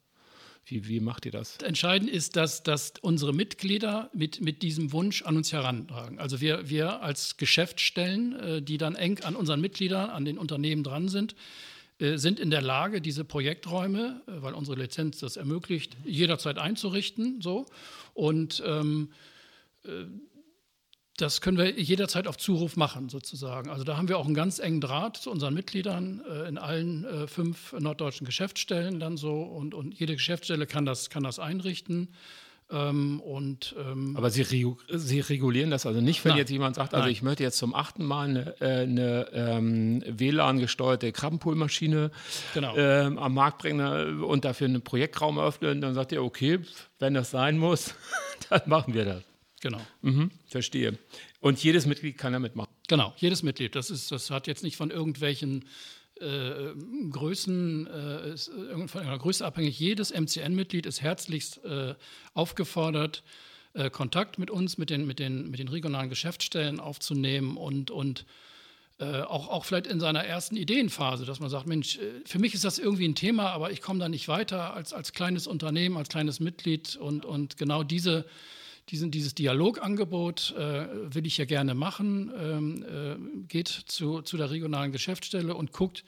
Wie, 0.65 0.87
wie 0.87 1.01
macht 1.01 1.25
ihr 1.25 1.31
das? 1.31 1.57
Entscheidend 1.57 2.09
ist, 2.09 2.37
dass, 2.37 2.63
dass 2.63 2.93
unsere 3.01 3.33
Mitglieder 3.33 4.09
mit, 4.13 4.39
mit 4.39 4.61
diesem 4.61 4.93
Wunsch 4.93 5.21
an 5.23 5.35
uns 5.35 5.51
herantragen. 5.51 6.19
Also 6.19 6.39
wir, 6.39 6.69
wir 6.69 7.01
als 7.01 7.35
Geschäftsstellen, 7.35 8.39
äh, 8.39 8.61
die 8.61 8.77
dann 8.77 8.95
eng 8.95 9.19
an 9.23 9.35
unseren 9.35 9.59
Mitgliedern, 9.59 10.09
an 10.09 10.23
den 10.23 10.37
Unternehmen 10.37 10.83
dran 10.83 11.09
sind, 11.09 11.35
äh, 11.99 12.17
sind 12.17 12.39
in 12.39 12.49
der 12.49 12.61
Lage, 12.61 13.01
diese 13.01 13.25
Projekträume, 13.25 14.21
äh, 14.25 14.41
weil 14.41 14.53
unsere 14.53 14.79
Lizenz 14.79 15.19
das 15.19 15.35
ermöglicht, 15.35 15.97
jederzeit 16.05 16.57
einzurichten. 16.57 17.41
So. 17.41 17.65
Und 18.13 18.63
ähm, 18.65 19.09
das 21.17 21.41
können 21.41 21.57
wir 21.57 21.79
jederzeit 21.79 22.27
auf 22.27 22.37
Zuruf 22.37 22.75
machen, 22.75 23.09
sozusagen. 23.09 23.69
Also 23.69 23.83
da 23.83 23.97
haben 23.97 24.09
wir 24.09 24.17
auch 24.17 24.25
einen 24.25 24.33
ganz 24.33 24.59
engen 24.59 24.81
Draht 24.81 25.17
zu 25.17 25.29
unseren 25.29 25.53
Mitgliedern 25.53 26.23
äh, 26.27 26.47
in 26.47 26.57
allen 26.57 27.05
äh, 27.05 27.27
fünf 27.27 27.73
norddeutschen 27.73 28.25
Geschäftsstellen 28.25 28.99
dann 28.99 29.17
so 29.17 29.43
und, 29.43 29.75
und 29.75 29.93
jede 29.93 30.13
Geschäftsstelle 30.13 30.65
kann 30.65 30.85
das, 30.85 31.09
kann 31.09 31.23
das 31.23 31.37
einrichten. 31.37 32.09
Ähm, 32.71 33.19
und, 33.19 33.75
ähm, 33.77 34.17
Aber 34.17 34.31
Sie, 34.31 34.41
regu 34.41 34.77
Sie, 34.89 35.19
regulieren 35.19 35.69
das 35.69 35.85
also 35.85 36.01
nicht, 36.01 36.25
wenn 36.25 36.31
nein, 36.31 36.39
jetzt 36.39 36.49
jemand 36.49 36.77
sagt, 36.77 36.95
also 36.95 37.03
nein. 37.03 37.11
ich 37.11 37.21
möchte 37.21 37.43
jetzt 37.43 37.57
zum 37.57 37.75
achten 37.75 38.03
Mal 38.03 38.29
eine, 38.29 38.55
äh, 38.61 38.83
eine 38.83 39.27
ähm, 39.33 40.03
WLAN-gesteuerte 40.07 41.11
Krabbenpoolmaschine 41.11 42.09
genau. 42.55 42.75
ähm, 42.75 43.19
am 43.19 43.35
Markt 43.35 43.59
bringen 43.59 44.23
und 44.23 44.45
dafür 44.45 44.65
einen 44.65 44.81
Projektraum 44.81 45.37
öffnen, 45.37 45.81
dann 45.81 45.93
sagt 45.93 46.11
ihr, 46.13 46.23
okay, 46.23 46.59
wenn 46.97 47.13
das 47.13 47.29
sein 47.29 47.59
muss, 47.59 47.93
dann 48.49 48.61
machen 48.65 48.95
wir 48.95 49.05
das. 49.05 49.32
Genau. 49.63 49.79
Mhm, 50.01 50.29
verstehe. 50.45 50.99
Und 51.39 51.63
jedes 51.63 51.85
Mitglied 51.85 52.17
kann 52.17 52.33
da 52.33 52.39
mitmachen. 52.39 52.69
Genau, 52.89 53.13
jedes 53.15 53.43
Mitglied. 53.43 53.75
Das, 53.75 53.89
ist, 53.89 54.11
das 54.11 54.29
hat 54.29 54.45
jetzt 54.45 54.61
nicht 54.61 54.75
von 54.75 54.91
irgendwelchen 54.91 55.63
äh, 56.19 56.73
Größen, 57.09 57.87
äh, 57.87 58.37
von 58.89 59.01
einer 59.01 59.17
Größe 59.17 59.45
abhängig. 59.45 59.79
Jedes 59.79 60.11
MCN-Mitglied 60.11 60.85
ist 60.85 61.01
herzlichst 61.01 61.63
äh, 61.63 61.95
aufgefordert, 62.33 63.23
äh, 63.73 63.89
Kontakt 63.89 64.37
mit 64.37 64.51
uns, 64.51 64.77
mit 64.77 64.89
den, 64.89 65.07
mit, 65.07 65.19
den, 65.19 65.49
mit 65.49 65.61
den 65.61 65.69
regionalen 65.69 66.09
Geschäftsstellen 66.09 66.81
aufzunehmen 66.81 67.55
und, 67.55 67.89
und 67.89 68.25
äh, 68.99 69.21
auch, 69.21 69.47
auch 69.47 69.63
vielleicht 69.63 69.87
in 69.87 70.01
seiner 70.01 70.25
ersten 70.25 70.57
Ideenphase, 70.57 71.23
dass 71.23 71.39
man 71.39 71.49
sagt, 71.49 71.67
Mensch, 71.67 71.99
äh, 71.99 72.19
für 72.25 72.37
mich 72.37 72.53
ist 72.53 72.65
das 72.65 72.79
irgendwie 72.79 73.07
ein 73.07 73.15
Thema, 73.15 73.51
aber 73.51 73.71
ich 73.71 73.81
komme 73.81 73.99
da 73.99 74.09
nicht 74.09 74.27
weiter 74.27 74.73
als, 74.73 74.91
als 74.91 75.13
kleines 75.13 75.47
Unternehmen, 75.47 75.95
als 75.95 76.09
kleines 76.09 76.41
Mitglied 76.41 76.97
und, 76.97 77.23
und 77.23 77.55
genau 77.55 77.83
diese 77.83 78.25
diesen, 78.89 79.11
dieses 79.11 79.33
Dialogangebot 79.35 80.53
äh, 80.57 80.87
will 81.13 81.25
ich 81.25 81.37
ja 81.37 81.45
gerne 81.45 81.73
machen, 81.73 82.31
ähm, 82.37 82.83
äh, 82.83 83.43
geht 83.47 83.67
zu, 83.67 84.21
zu 84.21 84.37
der 84.37 84.51
regionalen 84.51 84.91
Geschäftsstelle 84.91 85.55
und 85.55 85.71
guckt, 85.71 86.03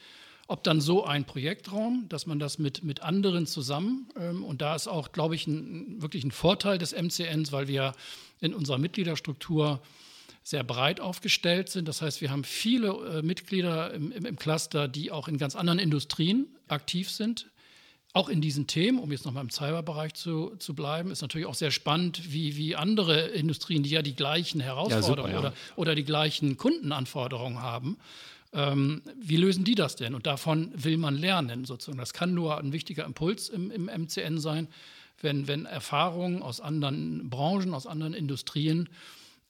ob 0.48 0.64
dann 0.64 0.80
so 0.80 1.04
ein 1.06 1.26
Projektraum, 1.26 2.06
dass 2.10 2.28
man 2.28 2.38
das 2.38 2.60
mit, 2.60 2.84
mit 2.84 3.02
anderen 3.02 3.48
zusammen, 3.48 4.08
ähm, 4.18 4.44
und 4.44 4.62
da 4.62 4.76
ist 4.76 4.88
auch, 4.88 5.12
glaube 5.12 5.36
ich, 5.36 5.48
ein, 5.48 6.02
wirklich 6.02 6.24
ein 6.24 6.32
Vorteil 6.32 6.78
des 6.78 6.94
MCNs, 6.94 7.52
weil 7.52 7.68
wir 7.68 7.94
in 8.42 8.54
unserer 8.54 8.78
Mitgliederstruktur 8.78 9.82
sehr 10.44 10.64
breit 10.64 11.00
aufgestellt 11.00 11.70
sind. 11.70 11.88
Das 11.88 12.04
heißt, 12.04 12.22
wir 12.22 12.30
haben 12.30 12.44
viele 12.44 12.90
äh, 12.90 13.22
Mitglieder 13.24 13.94
im, 13.94 14.12
im, 14.12 14.26
im 14.26 14.36
Cluster, 14.36 14.88
die 14.88 15.12
auch 15.12 15.28
in 15.28 15.40
ganz 15.40 15.56
anderen 15.56 15.80
Industrien 15.80 16.48
aktiv 16.68 17.10
sind, 17.10 17.48
auch 18.16 18.30
in 18.30 18.40
diesen 18.40 18.66
Themen, 18.66 18.98
um 18.98 19.12
jetzt 19.12 19.26
nochmal 19.26 19.44
im 19.44 19.50
Cyberbereich 19.50 20.14
zu, 20.14 20.56
zu 20.58 20.74
bleiben, 20.74 21.12
ist 21.12 21.22
natürlich 21.22 21.48
auch 21.48 21.54
sehr 21.54 21.72
spannend, 21.72 22.32
wie, 22.32 22.56
wie 22.56 22.74
andere 22.78 23.28
Industrien, 23.28 23.84
die 23.84 23.90
ja 23.90 24.02
die 24.02 24.16
gleichen 24.16 24.62
Herausforderungen 24.62 25.34
ja, 25.34 25.42
super, 25.42 25.50
ja. 25.50 25.52
oder, 25.52 25.54
oder 25.76 25.96
die 25.96 26.06
gleichen 26.06 26.56
Kundenanforderungen 26.56 27.62
haben, 27.62 27.98
ähm, 28.54 29.02
wie 29.22 29.36
lösen 29.36 29.66
die 29.66 29.76
das 29.76 29.98
denn? 29.98 30.16
Und 30.16 30.28
davon 30.28 30.72
will 30.74 30.96
man 30.96 31.16
lernen 31.16 31.66
sozusagen. 31.66 31.98
Das 31.98 32.14
kann 32.14 32.34
nur 32.34 32.58
ein 32.58 32.72
wichtiger 32.72 33.04
Impuls 33.04 33.50
im, 33.50 33.70
im 33.70 33.88
MCN 33.88 34.40
sein, 34.40 34.70
wenn, 35.22 35.50
wenn 35.50 35.66
Erfahrungen 35.66 36.42
aus 36.42 36.62
anderen 36.62 37.30
Branchen, 37.30 37.74
aus 37.74 37.86
anderen 37.86 38.14
Industrien 38.14 38.88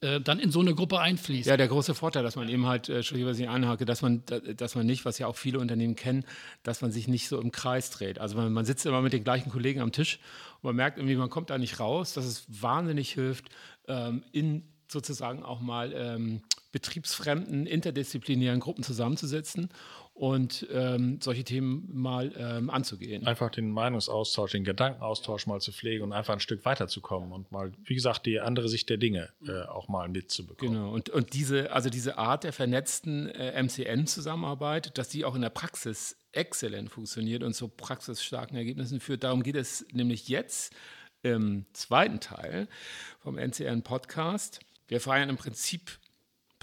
äh, 0.01 0.19
dann 0.19 0.39
in 0.39 0.51
so 0.51 0.59
eine 0.59 0.75
Gruppe 0.75 0.99
einfließt. 0.99 1.47
Ja, 1.47 1.57
der 1.57 1.67
große 1.67 1.95
Vorteil, 1.95 2.23
dass 2.23 2.35
man 2.35 2.49
eben 2.49 2.65
halt, 2.65 2.89
äh, 2.89 2.97
Entschuldigung, 2.97 3.31
was 3.31 3.39
ich 3.39 3.47
anhake, 3.47 3.85
dass 3.85 4.01
man, 4.01 4.23
dass 4.57 4.75
man 4.75 4.85
nicht, 4.85 5.05
was 5.05 5.19
ja 5.19 5.27
auch 5.27 5.37
viele 5.37 5.59
Unternehmen 5.59 5.95
kennen, 5.95 6.25
dass 6.63 6.81
man 6.81 6.91
sich 6.91 7.07
nicht 7.07 7.27
so 7.27 7.39
im 7.39 7.51
Kreis 7.51 7.89
dreht. 7.91 8.19
Also 8.19 8.35
man, 8.35 8.51
man 8.51 8.65
sitzt 8.65 8.85
immer 8.85 9.01
mit 9.01 9.13
den 9.13 9.23
gleichen 9.23 9.51
Kollegen 9.51 9.81
am 9.81 9.91
Tisch 9.91 10.19
und 10.61 10.63
man 10.63 10.75
merkt 10.75 10.97
irgendwie, 10.97 11.15
man 11.15 11.29
kommt 11.29 11.49
da 11.49 11.57
nicht 11.57 11.79
raus, 11.79 12.13
dass 12.13 12.25
es 12.25 12.45
wahnsinnig 12.49 13.13
hilft, 13.13 13.45
ähm, 13.87 14.23
in 14.31 14.63
sozusagen 14.87 15.43
auch 15.43 15.61
mal 15.61 15.93
ähm, 15.93 16.41
betriebsfremden, 16.71 17.65
interdisziplinären 17.65 18.59
Gruppen 18.59 18.83
zusammenzusetzen 18.83 19.69
und 20.15 20.65
ähm, 20.72 21.19
solche 21.22 21.43
Themen 21.43 21.89
mal 21.91 22.31
ähm, 22.38 22.69
anzugehen. 22.69 23.27
Einfach 23.27 23.51
den 23.51 23.69
Meinungsaustausch, 23.69 24.53
den 24.53 24.63
Gedankenaustausch 24.63 25.45
mal 25.45 25.60
zu 25.60 25.74
pflegen 25.74 26.05
und 26.05 26.13
einfach 26.13 26.34
ein 26.34 26.39
Stück 26.39 26.63
weiterzukommen 26.63 27.34
und 27.34 27.51
mal, 27.51 27.74
wie 27.84 27.95
gesagt, 27.95 28.25
die 28.25 28.39
andere 28.39 28.69
Sicht 28.69 28.89
der 28.89 28.95
Dinge 28.95 29.34
äh, 29.45 29.63
auch 29.63 29.89
mal 29.89 30.07
mitzubekommen. 30.07 30.74
Genau, 30.74 30.93
und, 30.93 31.10
und 31.10 31.34
diese, 31.34 31.69
also 31.74 31.89
diese 31.89 32.17
Art 32.17 32.45
der 32.45 32.53
vernetzten 32.53 33.27
äh, 33.27 33.62
MCN-Zusammenarbeit, 33.62 34.98
dass 34.98 35.10
die 35.10 35.25
auch 35.25 35.36
in 35.36 35.41
der 35.41 35.50
Praxis 35.50 36.17
exzellent 36.31 36.89
funktioniert 36.89 37.43
und 37.43 37.53
zu 37.53 37.67
praxisstarken 37.67 38.55
Ergebnissen 38.55 39.01
führt, 39.01 39.25
darum 39.25 39.43
geht 39.43 39.57
es 39.57 39.86
nämlich 39.91 40.29
jetzt 40.29 40.74
im 41.24 41.65
zweiten 41.74 42.22
Teil 42.22 42.69
vom 43.19 43.38
NCN-Podcast. 43.38 44.62
Wir 44.88 45.01
feiern 45.01 45.27
im 45.27 45.36
Prinzip 45.36 46.00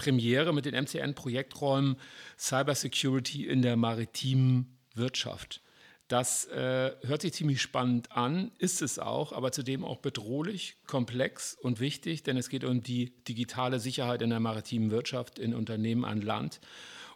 Premiere 0.03 0.51
mit 0.51 0.65
den 0.65 0.75
MCN-Projekträumen 0.75 1.95
Cybersecurity 2.37 3.47
in 3.47 3.61
der 3.61 3.77
maritimen 3.77 4.77
Wirtschaft. 4.95 5.61
Das 6.09 6.45
äh, 6.47 6.91
hört 7.03 7.21
sich 7.21 7.31
ziemlich 7.31 7.61
spannend 7.61 8.11
an, 8.11 8.51
ist 8.57 8.81
es 8.81 8.99
auch, 8.99 9.31
aber 9.31 9.53
zudem 9.53 9.85
auch 9.85 9.99
bedrohlich, 9.99 10.75
komplex 10.87 11.57
und 11.61 11.79
wichtig, 11.79 12.23
denn 12.23 12.35
es 12.35 12.49
geht 12.49 12.65
um 12.65 12.83
die 12.83 13.13
digitale 13.23 13.79
Sicherheit 13.79 14.21
in 14.21 14.29
der 14.29 14.41
maritimen 14.41 14.91
Wirtschaft, 14.91 15.39
in 15.39 15.55
Unternehmen 15.55 16.03
an 16.03 16.21
Land 16.21 16.59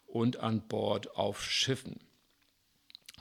und 0.06 0.40
an 0.40 0.66
Bord 0.70 1.18
auf 1.18 1.44
Schiffen. 1.44 2.00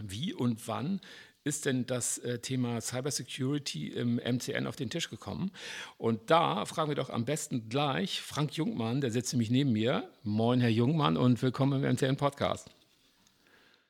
Wie 0.00 0.32
und 0.32 0.68
wann 0.68 1.00
ist 1.46 1.64
denn 1.64 1.86
das 1.86 2.18
äh, 2.18 2.40
Thema 2.40 2.80
Cybersecurity 2.80 3.86
im 3.88 4.16
MCN 4.16 4.66
auf 4.66 4.74
den 4.74 4.90
Tisch 4.90 5.08
gekommen? 5.08 5.52
Und 5.96 6.28
da 6.28 6.64
fragen 6.64 6.90
wir 6.90 6.96
doch 6.96 7.08
am 7.08 7.24
besten 7.24 7.68
gleich 7.68 8.20
Frank 8.20 8.56
Jungmann, 8.56 9.00
der 9.00 9.12
sitzt 9.12 9.32
nämlich 9.32 9.50
neben 9.50 9.70
mir. 9.72 10.10
Moin, 10.24 10.60
Herr 10.60 10.70
Jungmann, 10.70 11.16
und 11.16 11.40
willkommen 11.42 11.84
im 11.84 11.94
MCN-Podcast. 11.94 12.68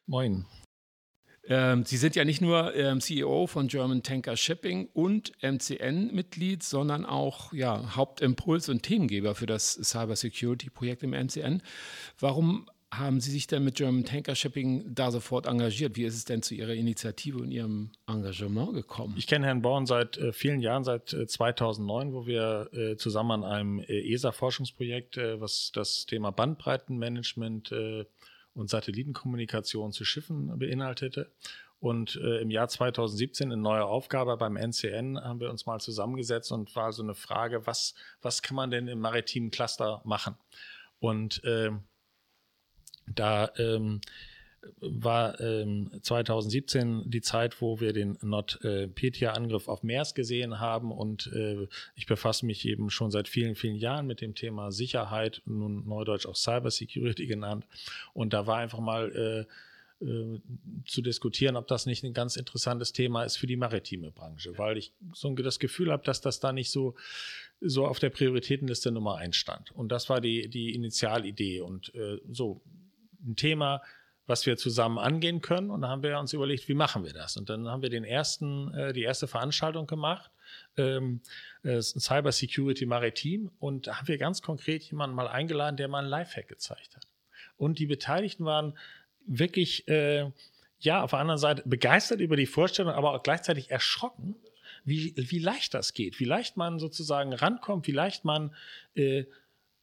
Moin. 0.06 0.44
Ähm, 1.48 1.84
Sie 1.86 1.96
sind 1.96 2.14
ja 2.14 2.26
nicht 2.26 2.42
nur 2.42 2.74
ähm, 2.74 3.00
CEO 3.00 3.46
von 3.46 3.68
German 3.68 4.02
Tanker 4.02 4.36
Shipping 4.36 4.90
und 4.92 5.32
MCN-Mitglied, 5.42 6.62
sondern 6.62 7.06
auch 7.06 7.54
ja, 7.54 7.96
Hauptimpuls 7.96 8.68
und 8.68 8.82
Themengeber 8.82 9.34
für 9.34 9.46
das 9.46 9.72
Cybersecurity-Projekt 9.72 11.04
im 11.04 11.10
MCN. 11.10 11.62
Warum 12.18 12.68
haben 12.98 13.20
Sie 13.20 13.30
sich 13.30 13.46
denn 13.46 13.64
mit 13.64 13.76
German 13.76 14.04
Tanker 14.04 14.34
Shipping 14.34 14.94
da 14.94 15.10
sofort 15.10 15.46
engagiert? 15.46 15.96
Wie 15.96 16.04
ist 16.04 16.14
es 16.14 16.24
denn 16.24 16.42
zu 16.42 16.54
Ihrer 16.54 16.74
Initiative 16.74 17.38
und 17.38 17.50
Ihrem 17.50 17.90
Engagement 18.06 18.74
gekommen? 18.74 19.14
Ich 19.16 19.26
kenne 19.26 19.46
Herrn 19.46 19.62
Born 19.62 19.86
seit 19.86 20.16
äh, 20.18 20.32
vielen 20.32 20.60
Jahren, 20.60 20.84
seit 20.84 21.12
äh, 21.12 21.26
2009, 21.26 22.12
wo 22.12 22.26
wir 22.26 22.68
äh, 22.72 22.96
zusammen 22.96 23.42
an 23.42 23.44
einem 23.44 23.78
äh, 23.80 24.12
ESA-Forschungsprojekt, 24.12 25.16
äh, 25.16 25.40
was 25.40 25.70
das 25.72 26.06
Thema 26.06 26.30
Bandbreitenmanagement 26.30 27.72
äh, 27.72 28.04
und 28.54 28.70
Satellitenkommunikation 28.70 29.92
zu 29.92 30.04
Schiffen 30.04 30.58
beinhaltete. 30.58 31.30
Und 31.78 32.16
im 32.16 32.50
Jahr 32.50 32.68
2017 32.68 33.52
eine 33.52 33.60
neue 33.60 33.84
Aufgabe 33.84 34.38
beim 34.38 34.56
NCN 34.56 35.20
haben 35.20 35.40
wir 35.40 35.50
uns 35.50 35.66
mal 35.66 35.78
zusammengesetzt 35.78 36.50
und 36.50 36.74
war 36.74 36.90
so 36.90 37.02
eine 37.02 37.14
Frage, 37.14 37.66
was, 37.66 37.94
was 38.22 38.40
kann 38.40 38.56
man 38.56 38.70
denn 38.70 38.88
im 38.88 38.98
maritimen 38.98 39.50
Cluster 39.50 40.00
machen? 40.04 40.36
Und 41.00 41.44
äh, 41.44 41.70
da 43.14 43.50
ähm, 43.58 44.00
war 44.80 45.40
ähm, 45.40 45.90
2017 46.02 47.08
die 47.10 47.20
Zeit, 47.20 47.60
wo 47.60 47.80
wir 47.80 47.92
den 47.92 48.18
NotPetya-Angriff 48.22 49.68
auf 49.68 49.82
MERS 49.82 50.14
gesehen 50.14 50.60
haben 50.60 50.92
und 50.92 51.30
äh, 51.32 51.68
ich 51.94 52.06
befasse 52.06 52.46
mich 52.46 52.66
eben 52.66 52.90
schon 52.90 53.10
seit 53.10 53.28
vielen, 53.28 53.54
vielen 53.54 53.76
Jahren 53.76 54.06
mit 54.06 54.20
dem 54.20 54.34
Thema 54.34 54.72
Sicherheit, 54.72 55.42
nun 55.46 55.86
neudeutsch 55.86 56.26
auch 56.26 56.36
Cybersecurity 56.36 57.26
genannt 57.26 57.64
und 58.12 58.32
da 58.32 58.46
war 58.46 58.58
einfach 58.58 58.80
mal 58.80 59.46
äh, 60.00 60.04
äh, 60.04 60.40
zu 60.84 61.00
diskutieren, 61.00 61.56
ob 61.56 61.66
das 61.68 61.86
nicht 61.86 62.04
ein 62.04 62.12
ganz 62.12 62.36
interessantes 62.36 62.92
Thema 62.92 63.24
ist 63.24 63.36
für 63.36 63.46
die 63.46 63.56
maritime 63.56 64.10
Branche, 64.10 64.58
weil 64.58 64.76
ich 64.76 64.92
so 65.12 65.34
das 65.34 65.58
Gefühl 65.58 65.90
habe, 65.90 66.04
dass 66.04 66.20
das 66.20 66.40
da 66.40 66.52
nicht 66.52 66.70
so 66.70 66.94
so 67.62 67.86
auf 67.86 67.98
der 67.98 68.10
Prioritätenliste 68.10 68.92
Nummer 68.92 69.16
eins 69.16 69.36
stand. 69.36 69.70
Und 69.72 69.90
das 69.90 70.10
war 70.10 70.20
die, 70.20 70.48
die 70.48 70.74
Initialidee. 70.74 71.62
Und 71.62 71.94
äh, 71.94 72.18
so 72.30 72.60
ein 73.24 73.36
Thema, 73.36 73.82
was 74.26 74.44
wir 74.46 74.56
zusammen 74.56 74.98
angehen 74.98 75.40
können. 75.40 75.70
Und 75.70 75.82
da 75.82 75.88
haben 75.88 76.02
wir 76.02 76.18
uns 76.18 76.32
überlegt, 76.32 76.68
wie 76.68 76.74
machen 76.74 77.04
wir 77.04 77.12
das? 77.12 77.36
Und 77.36 77.48
dann 77.48 77.68
haben 77.68 77.82
wir 77.82 77.90
den 77.90 78.04
ersten, 78.04 78.72
äh, 78.74 78.92
die 78.92 79.02
erste 79.02 79.28
Veranstaltung 79.28 79.86
gemacht, 79.86 80.30
ähm, 80.76 81.20
äh, 81.62 81.80
Cyber 81.80 82.32
Security 82.32 82.86
Maritim. 82.86 83.50
Und 83.58 83.86
da 83.86 83.98
haben 83.98 84.08
wir 84.08 84.18
ganz 84.18 84.42
konkret 84.42 84.82
jemanden 84.84 85.14
mal 85.14 85.28
eingeladen, 85.28 85.76
der 85.76 85.88
mal 85.88 86.04
ein 86.04 86.10
Lifehack 86.10 86.48
gezeigt 86.48 86.96
hat. 86.96 87.06
Und 87.56 87.78
die 87.78 87.86
Beteiligten 87.86 88.44
waren 88.44 88.76
wirklich, 89.26 89.86
äh, 89.88 90.30
ja, 90.78 91.02
auf 91.02 91.10
der 91.10 91.20
anderen 91.20 91.38
Seite 91.38 91.62
begeistert 91.64 92.20
über 92.20 92.36
die 92.36 92.46
Vorstellung, 92.46 92.92
aber 92.92 93.12
auch 93.14 93.22
gleichzeitig 93.22 93.70
erschrocken, 93.70 94.36
wie, 94.84 95.14
wie 95.16 95.38
leicht 95.38 95.74
das 95.74 95.94
geht, 95.94 96.20
wie 96.20 96.24
leicht 96.24 96.56
man 96.56 96.78
sozusagen 96.78 97.32
rankommt, 97.32 97.86
wie 97.86 97.92
leicht 97.92 98.24
man 98.24 98.54
äh, 98.94 99.24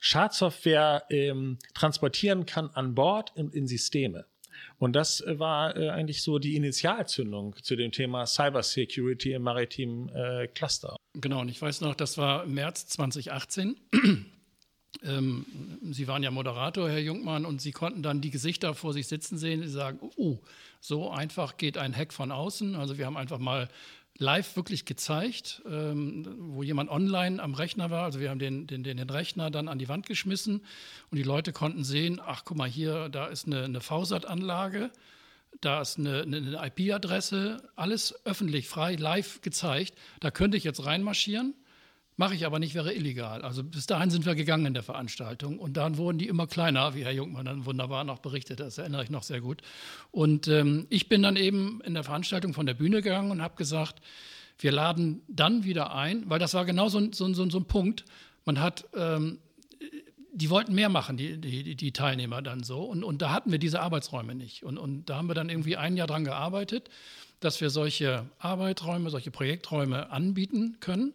Schadsoftware 0.05 1.05
ähm, 1.09 1.57
transportieren 1.73 2.45
kann 2.45 2.69
an 2.73 2.93
Bord 2.93 3.31
in, 3.37 3.49
in 3.51 3.67
Systeme. 3.67 4.25
Und 4.77 4.97
das 4.97 5.21
äh, 5.21 5.39
war 5.39 5.77
äh, 5.77 5.91
eigentlich 5.91 6.23
so 6.23 6.39
die 6.39 6.57
Initialzündung 6.57 7.55
zu 7.63 7.77
dem 7.77 7.93
Thema 7.93 8.25
Cybersecurity 8.25 9.31
im 9.31 9.43
maritimen 9.43 10.09
äh, 10.09 10.49
Cluster. 10.53 10.97
Genau, 11.13 11.39
und 11.39 11.47
ich 11.47 11.61
weiß 11.61 11.79
noch, 11.79 11.95
das 11.95 12.17
war 12.17 12.45
März 12.45 12.87
2018. 12.87 13.77
ähm, 15.03 15.45
Sie 15.93 16.05
waren 16.09 16.21
ja 16.21 16.31
Moderator, 16.31 16.89
Herr 16.89 16.99
Jungmann, 16.99 17.45
und 17.45 17.61
Sie 17.61 17.71
konnten 17.71 18.03
dann 18.03 18.19
die 18.19 18.29
Gesichter 18.29 18.75
vor 18.75 18.91
sich 18.91 19.07
sitzen 19.07 19.37
sehen. 19.37 19.61
Sie 19.61 19.69
sagen, 19.69 20.11
oh, 20.17 20.39
so 20.81 21.11
einfach 21.11 21.55
geht 21.55 21.77
ein 21.77 21.95
Hack 21.95 22.11
von 22.11 22.33
außen. 22.33 22.75
Also 22.75 22.97
wir 22.97 23.05
haben 23.05 23.15
einfach 23.15 23.39
mal 23.39 23.69
live 24.17 24.55
wirklich 24.55 24.85
gezeigt, 24.85 25.61
ähm, 25.69 26.25
wo 26.37 26.63
jemand 26.63 26.89
online 26.89 27.41
am 27.41 27.53
Rechner 27.55 27.89
war. 27.89 28.03
Also 28.03 28.19
wir 28.19 28.29
haben 28.29 28.39
den, 28.39 28.67
den, 28.67 28.83
den, 28.83 28.99
Rechner 28.99 29.49
dann 29.49 29.67
an 29.67 29.79
die 29.79 29.89
Wand 29.89 30.05
geschmissen 30.05 30.61
und 31.09 31.17
die 31.17 31.23
Leute 31.23 31.51
konnten 31.51 31.83
sehen, 31.83 32.21
ach 32.23 32.43
guck 32.45 32.57
mal 32.57 32.69
hier, 32.69 33.09
da 33.09 33.27
ist 33.27 33.47
eine, 33.47 33.63
eine 33.63 33.81
VSAT-Anlage, 33.81 34.91
da 35.61 35.81
ist 35.81 35.97
eine, 35.97 36.21
eine 36.21 36.61
IP-Adresse, 36.65 37.69
alles 37.75 38.13
öffentlich, 38.25 38.67
frei, 38.67 38.95
live 38.95 39.41
gezeigt. 39.41 39.95
Da 40.19 40.31
könnte 40.31 40.57
ich 40.57 40.63
jetzt 40.63 40.85
reinmarschieren 40.85 41.55
Mache 42.15 42.35
ich 42.35 42.45
aber 42.45 42.59
nicht, 42.59 42.75
wäre 42.75 42.93
illegal. 42.93 43.41
Also 43.41 43.63
bis 43.63 43.87
dahin 43.87 44.11
sind 44.11 44.25
wir 44.25 44.35
gegangen 44.35 44.67
in 44.67 44.73
der 44.73 44.83
Veranstaltung 44.83 45.57
und 45.57 45.77
dann 45.77 45.97
wurden 45.97 46.19
die 46.19 46.27
immer 46.27 46.45
kleiner, 46.45 46.93
wie 46.93 47.03
Herr 47.03 47.11
Jungmann 47.11 47.45
dann 47.45 47.65
wunderbar 47.65 48.03
noch 48.03 48.19
berichtet, 48.19 48.59
das 48.59 48.77
erinnere 48.77 49.03
ich 49.03 49.09
noch 49.09 49.23
sehr 49.23 49.41
gut. 49.41 49.61
Und 50.11 50.47
ähm, 50.47 50.85
ich 50.89 51.09
bin 51.09 51.23
dann 51.23 51.35
eben 51.35 51.81
in 51.81 51.95
der 51.95 52.03
Veranstaltung 52.03 52.53
von 52.53 52.67
der 52.67 52.75
Bühne 52.75 53.01
gegangen 53.01 53.31
und 53.31 53.41
habe 53.41 53.55
gesagt, 53.55 53.99
wir 54.59 54.71
laden 54.71 55.21
dann 55.27 55.63
wieder 55.63 55.95
ein, 55.95 56.29
weil 56.29 56.39
das 56.39 56.53
war 56.53 56.65
genau 56.65 56.87
so, 56.87 57.11
so, 57.11 57.33
so, 57.33 57.49
so 57.49 57.57
ein 57.57 57.65
Punkt. 57.65 58.05
Man 58.45 58.59
hat, 58.59 58.85
ähm, 58.95 59.39
die 60.31 60.49
wollten 60.49 60.73
mehr 60.73 60.89
machen, 60.89 61.17
die, 61.17 61.39
die, 61.39 61.75
die 61.75 61.91
Teilnehmer 61.93 62.41
dann 62.41 62.63
so. 62.63 62.81
Und, 62.83 63.03
und 63.03 63.21
da 63.21 63.31
hatten 63.31 63.51
wir 63.51 63.59
diese 63.59 63.81
Arbeitsräume 63.81 64.35
nicht. 64.35 64.63
Und, 64.63 64.77
und 64.77 65.09
da 65.09 65.17
haben 65.17 65.27
wir 65.27 65.35
dann 65.35 65.49
irgendwie 65.49 65.77
ein 65.77 65.97
Jahr 65.97 66.07
dran 66.07 66.25
gearbeitet, 66.25 66.89
dass 67.39 67.59
wir 67.61 67.69
solche 67.69 68.25
Arbeitsräume, 68.39 69.09
solche 69.09 69.31
Projekträume 69.31 70.11
anbieten 70.11 70.77
können. 70.79 71.13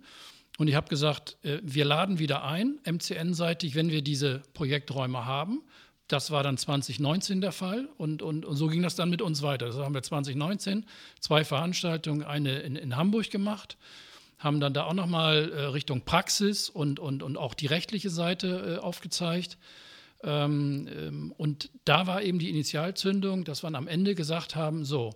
Und 0.59 0.66
ich 0.66 0.75
habe 0.75 0.88
gesagt, 0.88 1.38
äh, 1.44 1.61
wir 1.62 1.87
laden 1.87 2.18
wieder 2.18 2.44
ein, 2.44 2.79
MCN-seitig, 2.85 3.75
wenn 3.75 3.90
wir 3.90 4.03
diese 4.03 4.42
Projekträume 4.53 5.25
haben. 5.25 5.62
Das 6.09 6.31
war 6.31 6.42
dann 6.42 6.59
2019 6.59 7.40
der 7.40 7.53
Fall 7.53 7.88
und, 7.97 8.23
und, 8.23 8.44
und 8.44 8.57
so 8.57 8.66
ging 8.66 8.83
das 8.83 8.97
dann 8.97 9.09
mit 9.09 9.23
uns 9.23 9.42
weiter. 9.42 9.66
Das 9.66 9.77
haben 9.77 9.94
wir 9.94 10.03
2019 10.03 10.85
zwei 11.21 11.44
Veranstaltungen, 11.44 12.25
eine 12.25 12.59
in, 12.61 12.77
in 12.77 12.97
Hamburg 12.97 13.31
gemacht, 13.31 13.77
haben 14.38 14.59
dann 14.59 14.75
da 14.75 14.85
auch 14.85 14.94
nochmal 14.94 15.53
äh, 15.53 15.61
Richtung 15.66 16.01
Praxis 16.03 16.71
und, 16.71 16.99
und, 16.99 17.23
und 17.23 17.37
auch 17.37 17.55
die 17.55 17.66
rechtliche 17.66 18.11
Seite 18.11 18.79
äh, 18.79 18.83
aufgezeigt. 18.83 19.59
Ähm, 20.25 20.88
ähm, 20.92 21.35
und 21.37 21.71
da 21.85 22.07
war 22.09 22.23
eben 22.23 22.38
die 22.38 22.51
Initialzündung, 22.51 23.44
dass 23.44 23.62
wir 23.62 23.73
am 23.73 23.87
Ende 23.87 24.16
gesagt 24.16 24.57
haben, 24.57 24.85
so, 24.85 25.14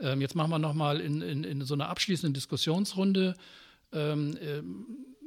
ähm, 0.00 0.22
jetzt 0.22 0.34
machen 0.34 0.50
wir 0.50 0.58
nochmal 0.58 1.00
in, 1.00 1.20
in, 1.20 1.44
in 1.44 1.60
so 1.62 1.74
einer 1.74 1.88
abschließenden 1.88 2.32
Diskussionsrunde 2.32 3.34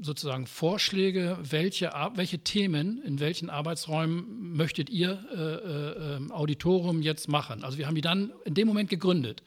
sozusagen 0.02 0.47
Vorschläge, 0.47 1.38
welche, 1.41 1.91
welche 2.15 2.39
Themen 2.39 3.02
in 3.04 3.19
welchen 3.19 3.50
Arbeitsräumen 3.50 4.56
möchtet 4.56 4.89
ihr 4.89 5.24
äh, 5.32 5.36
äh, 5.36 6.15
ähm, 6.15 6.32
Auditorium 6.32 7.02
jetzt 7.02 7.28
machen. 7.28 7.63
Also 7.63 7.78
wir 7.78 7.88
haben 7.88 7.95
die 7.95 8.02
dann 8.02 8.34
in 8.45 8.56
dem 8.56 8.67
Moment 8.67 8.89
gegründet. 8.89 9.43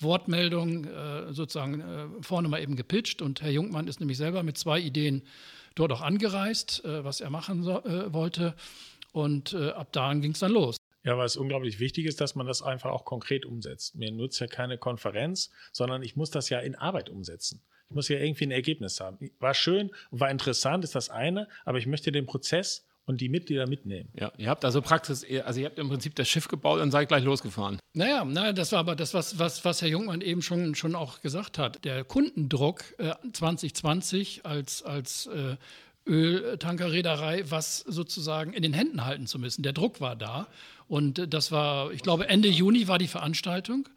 Wortmeldung 0.00 0.84
äh, 0.84 1.32
sozusagen 1.32 1.80
äh, 1.80 2.06
vorne 2.22 2.48
mal 2.48 2.62
eben 2.62 2.76
gepitcht 2.76 3.20
und 3.20 3.42
Herr 3.42 3.50
Jungmann 3.50 3.88
ist 3.88 4.00
nämlich 4.00 4.16
selber 4.16 4.42
mit 4.42 4.56
zwei 4.56 4.78
Ideen 4.80 5.22
dort 5.74 5.92
auch 5.92 6.02
angereist, 6.02 6.84
äh, 6.84 7.04
was 7.04 7.20
er 7.20 7.30
machen 7.30 7.62
so, 7.62 7.82
äh, 7.84 8.12
wollte 8.12 8.54
und 9.12 9.54
ab 9.54 9.88
da 9.92 10.12
ging 10.14 10.32
es 10.32 10.38
dann 10.38 10.52
los. 10.52 10.76
Ja, 11.02 11.16
weil 11.16 11.24
es 11.24 11.36
unglaublich 11.36 11.80
wichtig 11.80 12.04
ist, 12.04 12.20
dass 12.20 12.34
man 12.34 12.46
das 12.46 12.62
einfach 12.62 12.90
auch 12.90 13.04
konkret 13.04 13.46
umsetzt. 13.46 13.96
Mir 13.96 14.12
nutzt 14.12 14.38
ja 14.38 14.46
keine 14.46 14.78
Konferenz, 14.78 15.50
sondern 15.72 16.02
ich 16.02 16.14
muss 16.14 16.30
das 16.30 16.50
ja 16.50 16.60
in 16.60 16.76
Arbeit 16.76 17.08
umsetzen. 17.08 17.62
Ich 17.88 17.94
muss 17.94 18.08
ja 18.08 18.18
irgendwie 18.18 18.46
ein 18.46 18.50
Ergebnis 18.50 19.00
haben. 19.00 19.30
War 19.38 19.54
schön 19.54 19.90
und 20.10 20.20
war 20.20 20.30
interessant, 20.30 20.84
ist 20.84 20.94
das 20.94 21.10
eine, 21.10 21.48
aber 21.64 21.78
ich 21.78 21.86
möchte 21.86 22.12
den 22.12 22.26
Prozess 22.26 22.84
und 23.08 23.22
die 23.22 23.30
Mitglieder 23.30 23.66
mitnehmen. 23.66 24.10
Ja, 24.14 24.30
ihr 24.36 24.50
habt 24.50 24.64
also 24.66 24.82
Praxis, 24.82 25.24
also 25.44 25.60
ihr 25.60 25.66
habt 25.66 25.78
im 25.78 25.88
Prinzip 25.88 26.14
das 26.14 26.28
Schiff 26.28 26.46
gebaut 26.46 26.80
und 26.80 26.90
seid 26.90 27.08
gleich 27.08 27.24
losgefahren. 27.24 27.78
Naja, 27.94 28.24
naja 28.24 28.52
das 28.52 28.72
war 28.72 28.80
aber 28.80 28.94
das, 28.94 29.14
was, 29.14 29.38
was, 29.38 29.64
was 29.64 29.80
Herr 29.80 29.88
Jungmann 29.88 30.20
eben 30.20 30.42
schon, 30.42 30.74
schon 30.74 30.94
auch 30.94 31.22
gesagt 31.22 31.56
hat. 31.56 31.82
Der 31.86 32.04
Kundendruck 32.04 32.84
äh, 32.98 33.14
2020 33.32 34.44
als, 34.44 34.82
als 34.82 35.26
äh, 35.28 35.56
Öltankerreederei, 36.06 37.44
was 37.48 37.78
sozusagen 37.78 38.52
in 38.52 38.62
den 38.62 38.74
Händen 38.74 39.06
halten 39.06 39.26
zu 39.26 39.38
müssen. 39.38 39.62
Der 39.62 39.72
Druck 39.72 40.02
war 40.02 40.14
da. 40.14 40.46
Und 40.86 41.18
äh, 41.18 41.28
das 41.28 41.50
war, 41.50 41.90
ich 41.92 42.02
glaube, 42.02 42.28
Ende 42.28 42.48
Juni 42.48 42.88
war 42.88 42.98
die 42.98 43.08
Veranstaltung. 43.08 43.88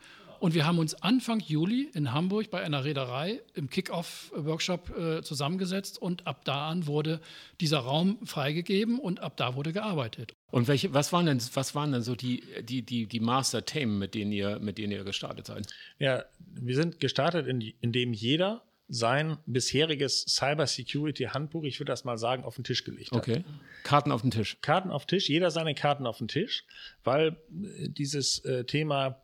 Und 0.42 0.56
wir 0.56 0.66
haben 0.66 0.80
uns 0.80 0.96
Anfang 0.96 1.40
Juli 1.40 1.92
in 1.94 2.14
Hamburg 2.14 2.50
bei 2.50 2.64
einer 2.64 2.84
Reederei 2.84 3.42
im 3.54 3.70
Kick-Off-Workshop 3.70 4.98
äh, 4.98 5.22
zusammengesetzt 5.22 6.02
und 6.02 6.26
ab 6.26 6.46
da 6.46 6.68
an 6.68 6.88
wurde 6.88 7.22
dieser 7.60 7.78
Raum 7.78 8.18
freigegeben 8.26 8.98
und 8.98 9.20
ab 9.20 9.38
da 9.38 9.56
wurde 9.56 9.72
gearbeitet. 9.72 10.34
Und 10.50 10.68
welche, 10.68 10.96
was 10.96 11.14
waren 11.14 11.28
denn, 11.28 11.40
was 11.54 11.76
waren 11.76 11.92
denn 11.92 12.02
so 12.02 12.16
die, 12.16 12.44
die, 12.64 12.82
die, 12.82 13.06
die 13.06 13.20
Master-Themen, 13.20 14.00
mit 14.00 14.16
denen 14.16 14.32
ihr, 14.32 14.58
mit 14.58 14.80
denen 14.80 14.92
ihr 14.92 15.04
gestartet 15.04 15.46
seid? 15.46 15.68
Ja, 16.00 16.26
wir 16.40 16.76
sind 16.76 17.00
gestartet, 17.00 17.46
in, 17.46 17.62
indem 17.80 18.12
jeder 18.12 18.64
sein 18.88 19.38
bisheriges 19.46 20.26
Cyber-Security-Handbuch, 20.28 21.66
ich 21.66 21.80
würde 21.80 21.92
das 21.92 22.04
mal 22.04 22.18
sagen, 22.18 22.46
auf 22.46 22.56
den 22.56 22.64
Tisch 22.64 22.84
gelegt 22.84 23.12
hat. 23.12 23.20
Okay. 23.20 23.44
Karten 23.84 24.12
auf 24.12 24.24
den 24.24 24.32
Tisch. 24.32 24.58
Karten 24.62 24.90
auf 24.90 25.06
den 25.06 25.20
Tisch, 25.20 25.30
jeder 25.30 25.52
seine 25.52 25.76
Karten 25.76 26.08
auf 26.08 26.18
den 26.18 26.28
Tisch, 26.28 26.66
weil 27.04 27.38
äh, 27.78 27.90
dieses 27.90 28.40
äh, 28.40 28.66
Thema 28.66 29.22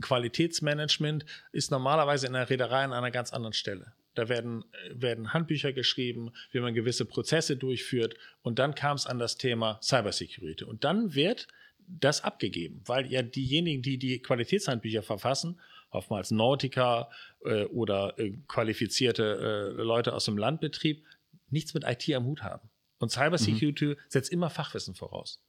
Qualitätsmanagement 0.00 1.24
ist 1.52 1.70
normalerweise 1.70 2.26
in 2.26 2.34
der 2.34 2.48
Reederei 2.48 2.84
an 2.84 2.92
einer 2.92 3.10
ganz 3.10 3.32
anderen 3.32 3.52
Stelle. 3.52 3.92
Da 4.14 4.28
werden, 4.28 4.64
werden 4.90 5.32
Handbücher 5.32 5.72
geschrieben, 5.72 6.32
wie 6.52 6.60
man 6.60 6.74
gewisse 6.74 7.04
Prozesse 7.04 7.56
durchführt. 7.56 8.14
Und 8.42 8.58
dann 8.58 8.74
kam 8.74 8.96
es 8.96 9.06
an 9.06 9.18
das 9.18 9.36
Thema 9.36 9.78
Cybersecurity. 9.82 10.64
Und 10.64 10.84
dann 10.84 11.14
wird 11.14 11.48
das 11.86 12.22
abgegeben, 12.22 12.82
weil 12.86 13.10
ja 13.10 13.22
diejenigen, 13.22 13.82
die 13.82 13.98
die 13.98 14.20
Qualitätshandbücher 14.20 15.02
verfassen, 15.02 15.60
oftmals 15.90 16.30
Nautiker 16.30 17.10
äh, 17.44 17.64
oder 17.64 18.18
äh, 18.18 18.32
qualifizierte 18.46 19.74
äh, 19.76 19.82
Leute 19.82 20.12
aus 20.14 20.24
dem 20.24 20.38
Landbetrieb, 20.38 21.04
nichts 21.48 21.74
mit 21.74 21.84
IT 21.84 22.14
am 22.14 22.26
Hut 22.26 22.42
haben. 22.42 22.70
Und 22.98 23.10
Cybersecurity 23.10 23.86
mhm. 23.86 23.96
setzt 24.08 24.30
immer 24.30 24.50
Fachwissen 24.50 24.94
voraus. 24.94 25.42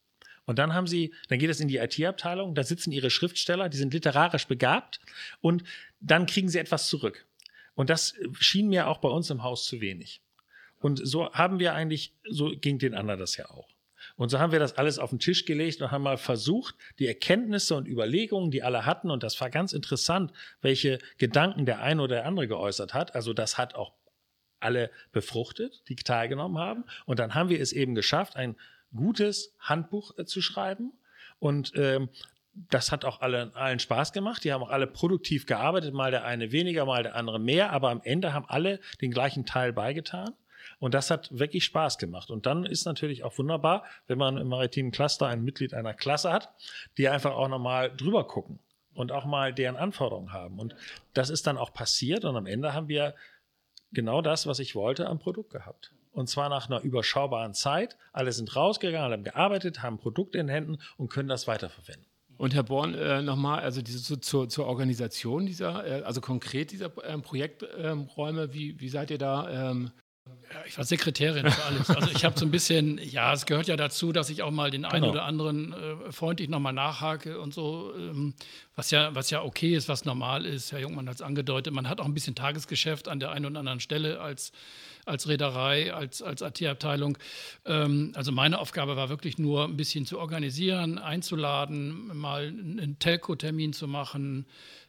Und 0.44 0.58
dann 0.58 0.74
haben 0.74 0.86
sie, 0.86 1.14
dann 1.28 1.38
geht 1.38 1.50
es 1.50 1.60
in 1.60 1.68
die 1.68 1.76
IT-Abteilung, 1.76 2.54
da 2.54 2.64
sitzen 2.64 2.92
ihre 2.92 3.10
Schriftsteller, 3.10 3.68
die 3.68 3.76
sind 3.76 3.94
literarisch 3.94 4.46
begabt 4.46 5.00
und 5.40 5.62
dann 6.00 6.26
kriegen 6.26 6.48
sie 6.48 6.58
etwas 6.58 6.88
zurück. 6.88 7.26
Und 7.74 7.90
das 7.90 8.14
schien 8.38 8.68
mir 8.68 8.88
auch 8.88 8.98
bei 8.98 9.08
uns 9.08 9.30
im 9.30 9.42
Haus 9.42 9.66
zu 9.66 9.80
wenig. 9.80 10.20
Und 10.78 11.00
so 11.06 11.32
haben 11.32 11.58
wir 11.58 11.74
eigentlich, 11.74 12.14
so 12.28 12.50
ging 12.50 12.78
den 12.78 12.94
anderen 12.94 13.20
das 13.20 13.36
ja 13.36 13.48
auch. 13.50 13.68
Und 14.16 14.30
so 14.30 14.40
haben 14.40 14.52
wir 14.52 14.58
das 14.58 14.76
alles 14.76 14.98
auf 14.98 15.10
den 15.10 15.20
Tisch 15.20 15.44
gelegt 15.44 15.80
und 15.80 15.92
haben 15.92 16.02
mal 16.02 16.18
versucht, 16.18 16.74
die 16.98 17.06
Erkenntnisse 17.06 17.76
und 17.76 17.86
Überlegungen, 17.86 18.50
die 18.50 18.64
alle 18.64 18.84
hatten, 18.84 19.10
und 19.10 19.22
das 19.22 19.40
war 19.40 19.48
ganz 19.48 19.72
interessant, 19.72 20.32
welche 20.60 20.98
Gedanken 21.18 21.66
der 21.66 21.82
eine 21.82 22.02
oder 22.02 22.16
der 22.16 22.26
andere 22.26 22.48
geäußert 22.48 22.94
hat. 22.94 23.14
Also 23.14 23.32
das 23.32 23.58
hat 23.58 23.76
auch 23.76 23.92
alle 24.58 24.90
befruchtet, 25.12 25.82
die 25.88 25.96
teilgenommen 25.96 26.58
haben. 26.58 26.84
Und 27.06 27.18
dann 27.18 27.34
haben 27.34 27.48
wir 27.48 27.60
es 27.60 27.72
eben 27.72 27.94
geschafft, 27.94 28.36
ein 28.36 28.56
gutes 28.94 29.54
Handbuch 29.58 30.16
äh, 30.18 30.24
zu 30.24 30.40
schreiben. 30.42 30.92
Und 31.38 31.72
ähm, 31.76 32.08
das 32.54 32.92
hat 32.92 33.04
auch 33.04 33.20
alle, 33.20 33.50
allen 33.54 33.78
Spaß 33.78 34.12
gemacht. 34.12 34.44
Die 34.44 34.52
haben 34.52 34.62
auch 34.62 34.70
alle 34.70 34.86
produktiv 34.86 35.46
gearbeitet, 35.46 35.94
mal 35.94 36.10
der 36.10 36.24
eine 36.24 36.52
weniger, 36.52 36.84
mal 36.84 37.02
der 37.02 37.16
andere 37.16 37.38
mehr, 37.38 37.72
aber 37.72 37.90
am 37.90 38.02
Ende 38.04 38.34
haben 38.34 38.44
alle 38.46 38.80
den 39.00 39.10
gleichen 39.10 39.46
Teil 39.46 39.72
beigetan. 39.72 40.34
Und 40.78 40.94
das 40.94 41.10
hat 41.10 41.36
wirklich 41.36 41.64
Spaß 41.64 41.98
gemacht. 41.98 42.30
Und 42.30 42.46
dann 42.46 42.64
ist 42.64 42.84
natürlich 42.84 43.24
auch 43.24 43.36
wunderbar, 43.38 43.84
wenn 44.06 44.18
man 44.18 44.36
im 44.36 44.48
maritimen 44.48 44.92
Cluster 44.92 45.26
ein 45.26 45.42
Mitglied 45.42 45.74
einer 45.74 45.94
Klasse 45.94 46.32
hat, 46.32 46.50
die 46.98 47.08
einfach 47.08 47.32
auch 47.32 47.48
nochmal 47.48 47.94
drüber 47.96 48.26
gucken 48.26 48.58
und 48.94 49.12
auch 49.12 49.24
mal 49.24 49.52
deren 49.52 49.76
Anforderungen 49.76 50.32
haben. 50.32 50.58
Und 50.58 50.74
das 51.14 51.30
ist 51.30 51.46
dann 51.46 51.58
auch 51.58 51.72
passiert. 51.72 52.24
Und 52.24 52.36
am 52.36 52.46
Ende 52.46 52.74
haben 52.74 52.88
wir 52.88 53.14
genau 53.92 54.22
das, 54.22 54.46
was 54.46 54.58
ich 54.58 54.74
wollte, 54.74 55.08
am 55.08 55.18
Produkt 55.18 55.50
gehabt. 55.50 55.92
Und 56.12 56.28
zwar 56.28 56.48
nach 56.48 56.68
einer 56.68 56.82
überschaubaren 56.82 57.54
Zeit. 57.54 57.96
Alle 58.12 58.32
sind 58.32 58.54
rausgegangen, 58.54 59.12
haben 59.12 59.24
gearbeitet, 59.24 59.82
haben 59.82 59.96
ein 59.96 59.98
Produkt 59.98 60.36
in 60.36 60.48
Händen 60.48 60.78
und 60.96 61.08
können 61.08 61.28
das 61.28 61.48
weiterverwenden. 61.48 62.06
Und 62.36 62.54
Herr 62.54 62.62
Born, 62.62 62.94
äh, 62.94 63.22
nochmal, 63.22 63.60
also 63.60 63.82
diese, 63.82 64.02
zu, 64.02 64.16
zur, 64.16 64.48
zur, 64.48 64.66
Organisation 64.66 65.46
dieser, 65.46 65.86
äh, 65.86 66.02
also 66.02 66.20
konkret 66.20 66.72
dieser 66.72 66.90
ähm, 67.04 67.22
Projekträume, 67.22 68.42
ähm, 68.42 68.52
wie, 68.52 68.80
wie 68.80 68.88
seid 68.88 69.10
ihr 69.10 69.18
da? 69.18 69.70
Ähm 69.70 69.92
ja, 70.52 70.62
ich 70.66 70.78
war 70.78 70.84
Sekretärin 70.84 71.50
für 71.50 71.64
alles. 71.64 71.90
Also 71.90 72.10
ich 72.10 72.24
habe 72.24 72.38
so 72.38 72.44
ein 72.44 72.50
bisschen, 72.50 72.98
ja, 72.98 73.32
es 73.32 73.46
gehört 73.46 73.66
ja 73.66 73.76
dazu, 73.76 74.12
dass 74.12 74.30
ich 74.30 74.42
auch 74.42 74.50
mal 74.50 74.70
den 74.70 74.84
einen 74.84 75.02
genau. 75.02 75.12
oder 75.12 75.24
anderen 75.24 75.72
äh, 75.72 76.12
freundlich 76.12 76.48
nochmal 76.48 76.72
nachhake 76.72 77.40
und 77.40 77.52
so, 77.52 77.92
ähm, 77.96 78.34
was, 78.76 78.90
ja, 78.90 79.14
was 79.14 79.30
ja 79.30 79.42
okay 79.42 79.74
ist, 79.74 79.88
was 79.88 80.04
normal 80.04 80.46
ist. 80.46 80.70
Herr 80.70 80.78
Jungmann 80.78 81.08
hat 81.08 81.16
es 81.16 81.22
angedeutet, 81.22 81.72
man 81.72 81.88
hat 81.88 82.00
auch 82.00 82.04
ein 82.04 82.14
bisschen 82.14 82.34
Tagesgeschäft 82.34 83.08
an 83.08 83.18
der 83.18 83.32
einen 83.32 83.46
oder 83.46 83.58
anderen 83.58 83.80
Stelle 83.80 84.20
als, 84.20 84.52
als 85.06 85.26
Reederei, 85.26 85.92
als, 85.92 86.22
als 86.22 86.42
AT-Abteilung. 86.42 87.18
Ähm, 87.64 88.12
also 88.14 88.30
meine 88.30 88.60
Aufgabe 88.60 88.96
war 88.96 89.08
wirklich 89.08 89.38
nur 89.38 89.64
ein 89.64 89.76
bisschen 89.76 90.06
zu 90.06 90.20
organisieren, 90.20 90.98
einzuladen, 90.98 92.16
mal 92.16 92.46
einen 92.46 92.98
Telco-Termin 93.00 93.72
zu 93.72 93.88
machen, 93.88 94.46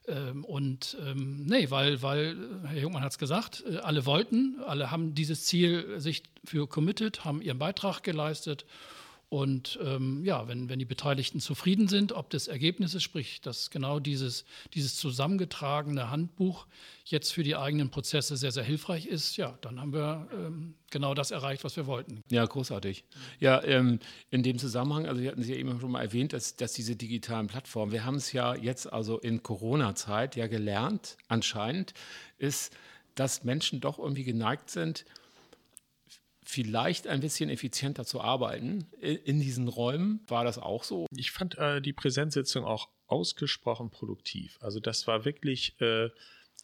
ähm, 0.08 0.44
und 0.44 0.98
ähm, 1.02 1.46
nee, 1.46 1.70
weil, 1.70 2.02
weil, 2.02 2.36
Herr 2.66 2.80
Jungmann 2.80 3.04
hat 3.04 3.12
es 3.12 3.18
gesagt, 3.18 3.64
äh, 3.70 3.78
alle 3.78 4.06
wollten, 4.06 4.58
alle 4.66 4.92
haben 4.92 5.16
dieses 5.16 5.46
Ziel 5.46 6.00
sich 6.00 6.24
für 6.44 6.68
committed, 6.68 7.24
haben 7.24 7.42
ihren 7.42 7.60
Beitrag 7.60 8.04
geleistet. 8.04 8.66
Und 9.34 9.80
ähm, 9.84 10.24
ja, 10.24 10.48
wenn, 10.48 10.70
wenn 10.70 10.78
die 10.78 10.86
Beteiligten 10.86 11.40
zufrieden 11.40 11.88
sind, 11.88 12.12
ob 12.12 12.30
des 12.30 12.48
Ergebnisses, 12.48 13.02
sprich, 13.02 13.42
dass 13.42 13.72
genau 13.72 14.00
dieses, 14.00 14.46
dieses 14.76 14.96
zusammengetragene 14.96 16.12
Handbuch 16.12 16.68
jetzt 17.06 17.34
für 17.34 17.42
die 17.42 17.56
eigenen 17.56 17.90
Prozesse 17.90 18.38
sehr, 18.38 18.52
sehr 18.52 18.64
hilfreich 18.64 19.08
ist, 19.08 19.36
ja, 19.38 19.58
dann 19.62 19.82
haben 19.82 19.92
wir 19.92 20.28
ähm, 20.32 20.76
genau 20.92 21.16
das 21.16 21.32
erreicht, 21.32 21.64
was 21.64 21.76
wir 21.76 21.88
wollten. 21.88 22.22
Ja, 22.30 22.46
großartig. 22.46 23.06
Ja, 23.40 23.64
ähm, 23.64 23.98
in 24.30 24.44
dem 24.44 24.60
Zusammenhang, 24.60 25.08
also 25.08 25.20
Sie 25.20 25.28
hatten 25.28 25.42
Sie 25.42 25.54
ja 25.54 25.58
eben 25.58 25.80
schon 25.80 25.90
mal 25.90 26.04
erwähnt, 26.04 26.34
dass, 26.34 26.56
dass 26.56 26.74
diese 26.74 26.96
digitalen 26.96 27.48
Plattformen, 27.48 27.92
wir 27.92 28.06
haben 28.06 28.18
es 28.18 28.34
ja 28.34 28.54
jetzt 28.54 28.94
also 28.94 29.18
in 29.18 29.42
Corona-Zeit 29.42 30.36
ja 30.36 30.46
gelernt, 30.46 31.18
anscheinend, 31.28 31.96
ist, 32.38 32.72
dass 33.16 33.44
Menschen 33.44 33.82
doch 33.82 33.98
irgendwie 33.98 34.26
geneigt 34.26 34.70
sind, 34.70 35.06
vielleicht 36.46 37.08
ein 37.08 37.22
bisschen 37.22 37.50
effizienter 37.50 38.06
zu 38.06 38.22
arbeiten 38.22 38.86
in 39.02 39.40
diesen 39.40 39.68
Räumen. 39.68 40.22
War 40.28 40.44
das 40.44 40.58
auch 40.58 40.84
so? 40.84 41.08
Ich 41.16 41.32
fand 41.32 41.58
äh, 41.58 41.82
die 41.82 41.94
Präsenzsitzung 41.94 42.66
auch 42.66 42.90
ausgesprochen 43.08 43.90
produktiv. 43.90 44.58
Also 44.62 44.80
das 44.80 45.08
war 45.08 45.26
wirklich 45.26 45.80
äh, 45.82 46.10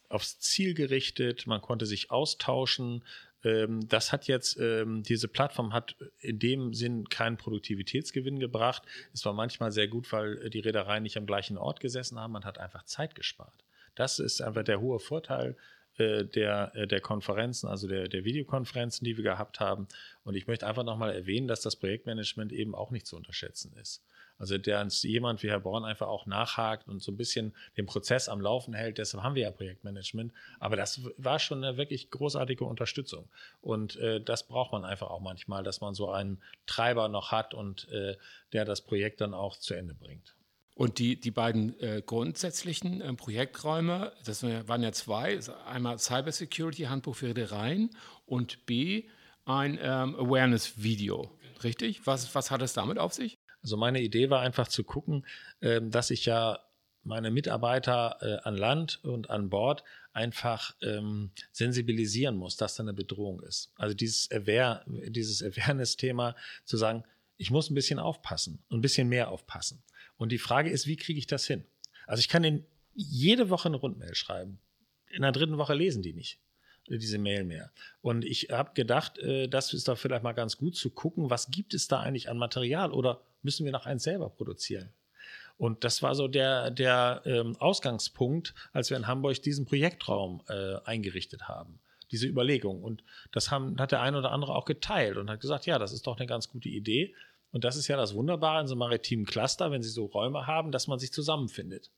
aufs 0.08 0.38
Ziel 0.40 0.74
gerichtet. 0.74 1.46
Man 1.46 1.60
konnte 1.60 1.86
sich 1.86 2.10
austauschen. 2.10 3.04
Ähm, 3.44 3.88
das 3.88 4.12
hat 4.12 4.26
jetzt, 4.26 4.58
ähm, 4.58 5.02
diese 5.02 5.28
Plattform 5.28 5.72
hat 5.72 5.96
in 6.18 6.38
dem 6.38 6.74
Sinn 6.74 7.08
keinen 7.08 7.36
Produktivitätsgewinn 7.36 8.38
gebracht. 8.38 8.82
Es 9.12 9.24
war 9.24 9.32
manchmal 9.32 9.72
sehr 9.72 9.88
gut, 9.88 10.12
weil 10.12 10.50
die 10.50 10.60
Reedereien 10.60 11.02
nicht 11.02 11.16
am 11.16 11.26
gleichen 11.26 11.56
Ort 11.56 11.80
gesessen 11.80 12.18
haben. 12.18 12.32
Man 12.32 12.44
hat 12.44 12.58
einfach 12.58 12.84
Zeit 12.84 13.14
gespart. 13.14 13.64
Das 13.94 14.18
ist 14.18 14.40
einfach 14.40 14.64
der 14.64 14.80
hohe 14.80 14.98
Vorteil 14.98 15.56
äh, 15.96 16.24
der, 16.24 16.72
äh, 16.74 16.86
der 16.86 17.00
Konferenzen, 17.00 17.68
also 17.68 17.88
der, 17.88 18.08
der 18.08 18.24
Videokonferenzen, 18.24 19.04
die 19.04 19.16
wir 19.16 19.24
gehabt 19.24 19.60
haben. 19.60 19.88
Und 20.24 20.34
ich 20.34 20.46
möchte 20.46 20.66
einfach 20.66 20.84
nochmal 20.84 21.14
erwähnen, 21.14 21.48
dass 21.48 21.60
das 21.60 21.76
Projektmanagement 21.76 22.52
eben 22.52 22.74
auch 22.74 22.90
nicht 22.90 23.06
zu 23.06 23.16
unterschätzen 23.16 23.72
ist. 23.80 24.02
Also 24.40 24.56
der 24.56 24.86
jemand 25.02 25.42
wie 25.42 25.50
Herr 25.50 25.60
Born 25.60 25.84
einfach 25.84 26.08
auch 26.08 26.24
nachhakt 26.24 26.88
und 26.88 27.02
so 27.02 27.12
ein 27.12 27.18
bisschen 27.18 27.54
den 27.76 27.84
Prozess 27.84 28.26
am 28.26 28.40
Laufen 28.40 28.72
hält. 28.72 28.96
Deshalb 28.96 29.22
haben 29.22 29.34
wir 29.34 29.42
ja 29.42 29.50
Projektmanagement. 29.50 30.32
Aber 30.58 30.76
das 30.76 31.02
war 31.18 31.38
schon 31.38 31.62
eine 31.62 31.76
wirklich 31.76 32.10
großartige 32.10 32.64
Unterstützung. 32.64 33.28
Und 33.60 33.96
äh, 33.96 34.18
das 34.18 34.48
braucht 34.48 34.72
man 34.72 34.86
einfach 34.86 35.10
auch 35.10 35.20
manchmal, 35.20 35.62
dass 35.62 35.82
man 35.82 35.92
so 35.92 36.10
einen 36.10 36.42
Treiber 36.64 37.08
noch 37.08 37.32
hat 37.32 37.52
und 37.52 37.86
äh, 37.90 38.16
der 38.54 38.64
das 38.64 38.80
Projekt 38.80 39.20
dann 39.20 39.34
auch 39.34 39.58
zu 39.58 39.74
Ende 39.74 39.94
bringt. 39.94 40.34
Und 40.80 40.98
die, 40.98 41.20
die 41.20 41.30
beiden 41.30 41.78
äh, 41.80 42.00
grundsätzlichen 42.00 43.02
äh, 43.02 43.12
Projekträume, 43.12 44.14
das 44.24 44.42
waren 44.42 44.82
ja 44.82 44.92
zwei, 44.92 45.38
einmal 45.66 45.98
Cybersecurity 45.98 46.84
Handbuch 46.84 47.16
für 47.16 47.26
Reedereien 47.26 47.90
und 48.24 48.64
B, 48.64 49.04
ein 49.44 49.78
ähm, 49.82 50.16
Awareness-Video. 50.16 51.30
Richtig? 51.62 52.06
Was, 52.06 52.34
was 52.34 52.50
hat 52.50 52.62
es 52.62 52.72
damit 52.72 52.98
auf 52.98 53.12
sich? 53.12 53.36
Also 53.62 53.76
meine 53.76 54.00
Idee 54.00 54.30
war 54.30 54.40
einfach 54.40 54.68
zu 54.68 54.82
gucken, 54.82 55.26
äh, 55.60 55.82
dass 55.82 56.10
ich 56.10 56.24
ja 56.24 56.60
meine 57.02 57.30
Mitarbeiter 57.30 58.16
äh, 58.22 58.48
an 58.48 58.56
Land 58.56 59.04
und 59.04 59.28
an 59.28 59.50
Bord 59.50 59.84
einfach 60.14 60.74
ähm, 60.80 61.30
sensibilisieren 61.52 62.36
muss, 62.36 62.56
dass 62.56 62.76
da 62.76 62.84
eine 62.84 62.94
Bedrohung 62.94 63.42
ist. 63.42 63.70
Also 63.74 63.94
dieses, 63.94 64.30
Aware, 64.32 64.82
dieses 64.86 65.42
Awareness-Thema 65.42 66.36
zu 66.64 66.78
sagen, 66.78 67.04
ich 67.36 67.50
muss 67.50 67.68
ein 67.68 67.74
bisschen 67.74 67.98
aufpassen, 67.98 68.64
ein 68.70 68.80
bisschen 68.80 69.10
mehr 69.10 69.30
aufpassen. 69.30 69.82
Und 70.20 70.32
die 70.32 70.38
Frage 70.38 70.68
ist, 70.68 70.86
wie 70.86 70.96
kriege 70.96 71.18
ich 71.18 71.26
das 71.26 71.46
hin? 71.46 71.64
Also 72.06 72.20
ich 72.20 72.28
kann 72.28 72.44
in 72.44 72.66
jede 72.92 73.48
Woche 73.48 73.68
eine 73.68 73.78
Rundmail 73.78 74.14
schreiben. 74.14 74.58
In 75.08 75.22
der 75.22 75.32
dritten 75.32 75.56
Woche 75.56 75.72
lesen 75.72 76.02
die 76.02 76.12
nicht 76.12 76.38
äh, 76.88 76.98
diese 76.98 77.16
Mail 77.16 77.44
mehr. 77.44 77.72
Und 78.02 78.26
ich 78.26 78.50
habe 78.50 78.72
gedacht, 78.74 79.18
äh, 79.18 79.48
das 79.48 79.72
ist 79.72 79.88
doch 79.88 79.96
vielleicht 79.96 80.22
mal 80.22 80.32
ganz 80.32 80.58
gut 80.58 80.76
zu 80.76 80.90
gucken, 80.90 81.30
was 81.30 81.50
gibt 81.50 81.72
es 81.72 81.88
da 81.88 82.00
eigentlich 82.00 82.28
an 82.28 82.36
Material 82.36 82.92
oder 82.92 83.22
müssen 83.40 83.64
wir 83.64 83.72
noch 83.72 83.86
eins 83.86 84.02
selber 84.02 84.28
produzieren? 84.28 84.90
Und 85.56 85.84
das 85.84 86.02
war 86.02 86.14
so 86.14 86.28
der, 86.28 86.70
der 86.70 87.22
ähm, 87.24 87.56
Ausgangspunkt, 87.58 88.54
als 88.74 88.90
wir 88.90 88.98
in 88.98 89.06
Hamburg 89.06 89.40
diesen 89.40 89.64
Projektraum 89.64 90.42
äh, 90.50 90.76
eingerichtet 90.84 91.48
haben. 91.48 91.80
Diese 92.10 92.26
Überlegung. 92.26 92.82
Und 92.82 93.04
das 93.32 93.50
haben, 93.50 93.80
hat 93.80 93.92
der 93.92 94.02
eine 94.02 94.18
oder 94.18 94.32
andere 94.32 94.54
auch 94.54 94.66
geteilt 94.66 95.16
und 95.16 95.30
hat 95.30 95.40
gesagt, 95.40 95.64
ja, 95.64 95.78
das 95.78 95.94
ist 95.94 96.06
doch 96.06 96.18
eine 96.18 96.26
ganz 96.26 96.50
gute 96.50 96.68
Idee. 96.68 97.14
Und 97.52 97.64
das 97.64 97.76
ist 97.76 97.88
ja 97.88 97.96
das 97.96 98.14
Wunderbare 98.14 98.60
in 98.60 98.66
so 98.66 98.76
maritimen 98.76 99.26
Cluster, 99.26 99.70
wenn 99.70 99.82
Sie 99.82 99.88
so 99.88 100.06
Räume 100.06 100.46
haben, 100.46 100.70
dass 100.70 100.86
man 100.86 100.98
sich 100.98 101.12
zusammenfindet. 101.12 101.90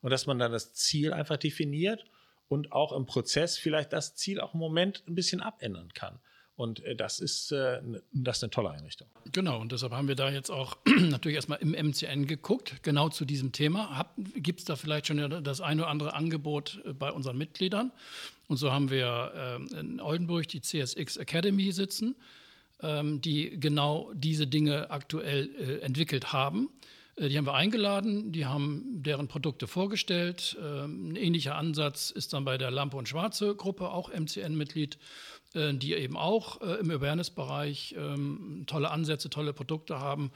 Und 0.00 0.10
dass 0.10 0.26
man 0.26 0.38
dann 0.38 0.52
das 0.52 0.74
Ziel 0.74 1.12
einfach 1.12 1.38
definiert 1.38 2.04
und 2.48 2.72
auch 2.72 2.92
im 2.92 3.06
Prozess 3.06 3.58
vielleicht 3.58 3.92
das 3.92 4.14
Ziel 4.16 4.40
auch 4.40 4.54
im 4.54 4.60
Moment 4.60 5.02
ein 5.08 5.14
bisschen 5.14 5.40
abändern 5.40 5.92
kann. 5.92 6.20
Und 6.56 6.84
äh, 6.84 6.94
das 6.94 7.20
ist, 7.20 7.52
äh, 7.52 7.80
das 8.12 8.38
ist 8.38 8.44
eine 8.44 8.50
tolle 8.50 8.70
Einrichtung. 8.70 9.08
Genau, 9.32 9.60
und 9.60 9.72
deshalb 9.72 9.92
haben 9.92 10.08
wir 10.08 10.14
da 10.14 10.30
jetzt 10.30 10.50
auch 10.50 10.76
natürlich 10.86 11.36
erstmal 11.36 11.58
im 11.60 11.70
MCN 11.70 12.26
geguckt, 12.26 12.82
genau 12.82 13.08
zu 13.08 13.24
diesem 13.24 13.52
Thema. 13.52 14.12
Gibt 14.16 14.60
es 14.60 14.64
da 14.66 14.76
vielleicht 14.76 15.06
schon 15.06 15.42
das 15.42 15.60
eine 15.60 15.82
oder 15.82 15.90
andere 15.90 16.14
Angebot 16.14 16.82
äh, 16.84 16.92
bei 16.92 17.10
unseren 17.10 17.38
Mitgliedern? 17.38 17.92
Und 18.48 18.56
so 18.56 18.72
haben 18.72 18.90
wir 18.90 19.60
in 19.78 20.00
Oldenburg 20.00 20.48
die 20.48 20.62
CSX 20.62 21.18
Academy 21.18 21.70
sitzen 21.70 22.16
ähm, 22.16 22.16
die 22.80 23.58
genau 23.58 24.12
diese 24.14 24.46
Dinge 24.46 24.90
aktuell 24.90 25.50
äh, 25.58 25.78
entwickelt 25.80 26.32
haben. 26.32 26.68
Äh, 27.16 27.28
die 27.28 27.36
haben 27.36 27.46
wir 27.46 27.54
eingeladen, 27.54 28.32
die 28.32 28.46
haben 28.46 29.02
deren 29.02 29.28
Produkte 29.28 29.66
vorgestellt. 29.66 30.56
Ähm, 30.62 31.12
ein 31.12 31.16
ähnlicher 31.16 31.56
Ansatz 31.56 32.10
ist 32.10 32.32
dann 32.32 32.44
bei 32.44 32.58
der 32.58 32.70
Lampe 32.70 32.96
und 32.96 33.08
Schwarze 33.08 33.54
Gruppe, 33.54 33.90
auch 33.90 34.10
MCN-Mitglied, 34.10 34.98
äh, 35.54 35.74
die 35.74 35.94
eben 35.94 36.16
auch 36.16 36.60
im 36.60 36.90
Awareness-Bereich 36.90 37.94
ähm, 37.98 38.64
tolle 38.66 38.90
Ansätze, 38.90 39.30
tolle 39.30 39.52
Produkte 39.52 39.98
haben. 39.98 40.30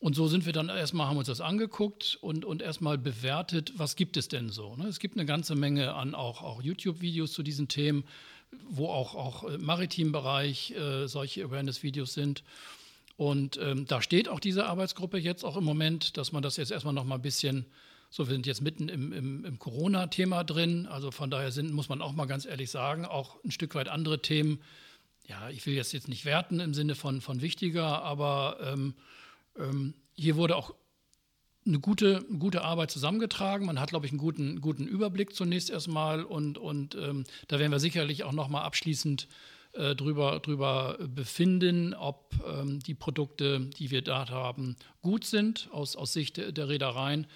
Und 0.00 0.14
so 0.14 0.28
sind 0.28 0.46
wir 0.46 0.52
dann 0.52 0.68
erstmal, 0.68 1.08
haben 1.08 1.16
uns 1.16 1.26
das 1.26 1.40
angeguckt 1.40 2.18
und, 2.20 2.44
und 2.44 2.62
erstmal 2.62 2.98
bewertet, 2.98 3.72
was 3.76 3.96
gibt 3.96 4.16
es 4.16 4.28
denn 4.28 4.48
so. 4.48 4.76
Ne? 4.76 4.86
Es 4.86 5.00
gibt 5.00 5.16
eine 5.16 5.26
ganze 5.26 5.56
Menge 5.56 5.94
an 5.94 6.14
auch, 6.14 6.42
auch 6.42 6.62
YouTube-Videos 6.62 7.32
zu 7.32 7.42
diesen 7.42 7.66
Themen, 7.66 8.04
wo 8.68 8.88
auch, 8.88 9.14
auch 9.14 9.44
im 9.44 9.64
maritimen 9.64 10.12
Bereich 10.12 10.72
äh, 10.72 11.06
solche 11.06 11.44
Awareness-Videos 11.44 12.14
sind. 12.14 12.42
Und 13.16 13.58
ähm, 13.60 13.86
da 13.86 14.00
steht 14.00 14.28
auch 14.28 14.40
diese 14.40 14.66
Arbeitsgruppe 14.66 15.18
jetzt 15.18 15.44
auch 15.44 15.56
im 15.56 15.64
Moment, 15.64 16.16
dass 16.16 16.32
man 16.32 16.42
das 16.42 16.56
jetzt 16.56 16.70
erstmal 16.70 16.94
noch 16.94 17.04
mal 17.04 17.16
ein 17.16 17.22
bisschen, 17.22 17.66
so 18.10 18.28
wir 18.28 18.32
sind 18.32 18.46
jetzt 18.46 18.62
mitten 18.62 18.88
im, 18.88 19.12
im, 19.12 19.44
im 19.44 19.58
Corona-Thema 19.58 20.44
drin, 20.44 20.86
also 20.86 21.10
von 21.10 21.30
daher 21.30 21.50
sind, 21.50 21.72
muss 21.72 21.88
man 21.88 22.00
auch 22.00 22.12
mal 22.12 22.26
ganz 22.26 22.46
ehrlich 22.46 22.70
sagen, 22.70 23.04
auch 23.04 23.42
ein 23.44 23.50
Stück 23.50 23.74
weit 23.74 23.88
andere 23.88 24.22
Themen, 24.22 24.60
ja, 25.26 25.50
ich 25.50 25.66
will 25.66 25.74
jetzt, 25.74 25.92
jetzt 25.92 26.08
nicht 26.08 26.24
werten 26.24 26.60
im 26.60 26.74
Sinne 26.74 26.94
von, 26.94 27.20
von 27.20 27.42
wichtiger, 27.42 28.02
aber 28.02 28.58
ähm, 28.62 28.94
ähm, 29.58 29.94
hier 30.14 30.36
wurde 30.36 30.56
auch 30.56 30.74
eine 31.68 31.80
gute, 31.80 32.24
gute 32.38 32.62
Arbeit 32.62 32.90
zusammengetragen. 32.90 33.66
Man 33.66 33.78
hat, 33.78 33.90
glaube 33.90 34.06
ich, 34.06 34.12
einen 34.12 34.18
guten, 34.18 34.60
guten 34.60 34.86
Überblick 34.86 35.34
zunächst 35.34 35.70
erstmal 35.70 36.24
und, 36.24 36.58
und 36.58 36.94
ähm, 36.96 37.24
da 37.46 37.58
werden 37.58 37.70
wir 37.70 37.80
sicherlich 37.80 38.24
auch 38.24 38.32
noch 38.32 38.48
mal 38.48 38.62
abschließend 38.62 39.28
äh, 39.72 39.94
drüber, 39.94 40.40
drüber 40.40 40.98
befinden, 41.14 41.94
ob 41.94 42.34
ähm, 42.46 42.80
die 42.80 42.94
Produkte, 42.94 43.60
die 43.78 43.90
wir 43.90 44.02
da 44.02 44.28
haben, 44.28 44.76
gut 45.02 45.24
sind 45.24 45.68
aus, 45.72 45.94
aus 45.94 46.12
Sicht 46.12 46.38
der, 46.38 46.52
der 46.52 46.68
Reedereien 46.68 47.26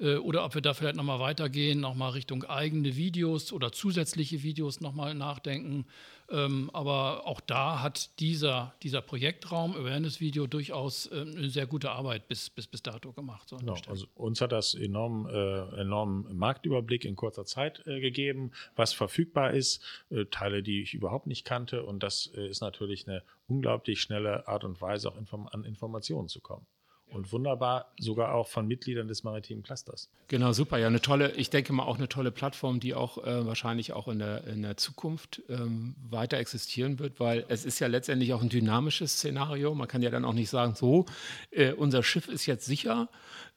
oder 0.00 0.44
ob 0.44 0.54
wir 0.54 0.62
da 0.62 0.74
vielleicht 0.74 0.96
nochmal 0.96 1.18
weitergehen, 1.18 1.80
nochmal 1.80 2.12
Richtung 2.12 2.44
eigene 2.44 2.96
Videos 2.96 3.52
oder 3.52 3.72
zusätzliche 3.72 4.42
Videos 4.42 4.80
nochmal 4.80 5.14
nachdenken. 5.14 5.86
Ähm, 6.30 6.68
aber 6.74 7.26
auch 7.26 7.40
da 7.40 7.80
hat 7.80 8.20
dieser, 8.20 8.74
dieser 8.82 9.00
Projektraum 9.00 9.74
Awareness 9.74 10.20
Video 10.20 10.46
durchaus 10.46 11.06
äh, 11.06 11.22
eine 11.22 11.48
sehr 11.48 11.66
gute 11.66 11.90
Arbeit 11.90 12.28
bis, 12.28 12.50
bis, 12.50 12.66
bis 12.66 12.82
dato 12.82 13.12
gemacht. 13.12 13.48
So 13.48 13.56
genau, 13.56 13.76
also 13.86 14.06
uns 14.14 14.42
hat 14.42 14.52
das 14.52 14.74
enorm, 14.74 15.26
äh, 15.26 15.80
enormen 15.80 16.36
Marktüberblick 16.36 17.06
in 17.06 17.16
kurzer 17.16 17.46
Zeit 17.46 17.86
äh, 17.86 18.00
gegeben, 18.00 18.52
was 18.76 18.92
verfügbar 18.92 19.52
ist, 19.52 19.82
äh, 20.10 20.26
Teile, 20.26 20.62
die 20.62 20.82
ich 20.82 20.92
überhaupt 20.92 21.26
nicht 21.26 21.46
kannte. 21.46 21.84
Und 21.84 22.02
das 22.02 22.30
äh, 22.36 22.46
ist 22.46 22.60
natürlich 22.60 23.08
eine 23.08 23.22
unglaublich 23.46 24.02
schnelle 24.02 24.46
Art 24.48 24.64
und 24.64 24.82
Weise, 24.82 25.10
auch 25.10 25.16
inform 25.16 25.48
an 25.50 25.64
Informationen 25.64 26.28
zu 26.28 26.40
kommen 26.40 26.66
und 27.10 27.32
wunderbar 27.32 27.92
sogar 27.98 28.34
auch 28.34 28.48
von 28.48 28.66
Mitgliedern 28.66 29.08
des 29.08 29.24
maritimen 29.24 29.62
Clusters. 29.62 30.10
Genau, 30.28 30.52
super. 30.52 30.78
Ja, 30.78 30.86
eine 30.88 31.00
tolle, 31.00 31.32
ich 31.32 31.50
denke 31.50 31.72
mal 31.72 31.84
auch 31.84 31.96
eine 31.96 32.08
tolle 32.08 32.30
Plattform, 32.30 32.80
die 32.80 32.94
auch 32.94 33.18
äh, 33.18 33.46
wahrscheinlich 33.46 33.92
auch 33.92 34.08
in 34.08 34.18
der, 34.18 34.44
in 34.46 34.62
der 34.62 34.76
Zukunft 34.76 35.42
ähm, 35.48 35.94
weiter 36.08 36.38
existieren 36.38 36.98
wird, 36.98 37.20
weil 37.20 37.44
es 37.48 37.64
ist 37.64 37.78
ja 37.78 37.86
letztendlich 37.86 38.34
auch 38.34 38.42
ein 38.42 38.48
dynamisches 38.48 39.14
Szenario. 39.14 39.74
Man 39.74 39.88
kann 39.88 40.02
ja 40.02 40.10
dann 40.10 40.24
auch 40.24 40.34
nicht 40.34 40.50
sagen, 40.50 40.74
so, 40.74 41.06
äh, 41.50 41.72
unser 41.72 42.02
Schiff 42.02 42.28
ist 42.28 42.46
jetzt 42.46 42.66
sicher 42.66 43.08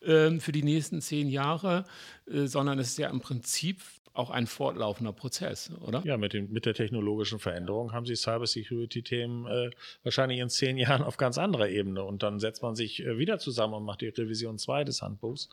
äh, 0.02 0.40
für 0.40 0.52
die 0.52 0.64
nächsten 0.64 1.02
zehn 1.02 1.30
Jahre, 1.30 1.86
äh, 2.32 2.46
sondern 2.46 2.80
es 2.80 2.90
ist 2.90 2.98
ja 2.98 3.10
im 3.10 3.22
Prinzip 3.22 3.82
auch 4.14 4.30
ein 4.30 4.48
fortlaufender 4.48 5.14
Prozess, 5.14 5.72
oder? 5.82 6.02
Ja, 6.06 6.18
mit, 6.18 6.34
dem, 6.34 6.52
mit 6.52 6.66
der 6.66 6.74
technologischen 6.74 7.40
Veränderung 7.40 7.94
haben 7.94 8.06
Sie 8.06 8.16
Cybersecurity-Themen 8.16 9.48
äh, 9.48 9.72
wahrscheinlich 10.04 10.40
in 10.40 10.50
zehn 10.50 10.78
Jahren 10.80 11.04
auf 11.04 11.18
ganz 11.18 11.38
anderer 11.38 11.70
Ebene. 11.70 12.04
Und 12.04 12.24
dann 12.24 12.40
setzt 12.40 12.62
man 12.62 12.76
sich 12.76 13.02
äh, 13.02 13.18
wieder 13.18 13.40
zusammen 13.40 13.76
und 13.76 13.86
macht 13.86 14.02
die 14.02 14.08
Revision 14.08 14.58
2 14.58 14.84
des 14.84 15.02
Handbuchs 15.02 15.50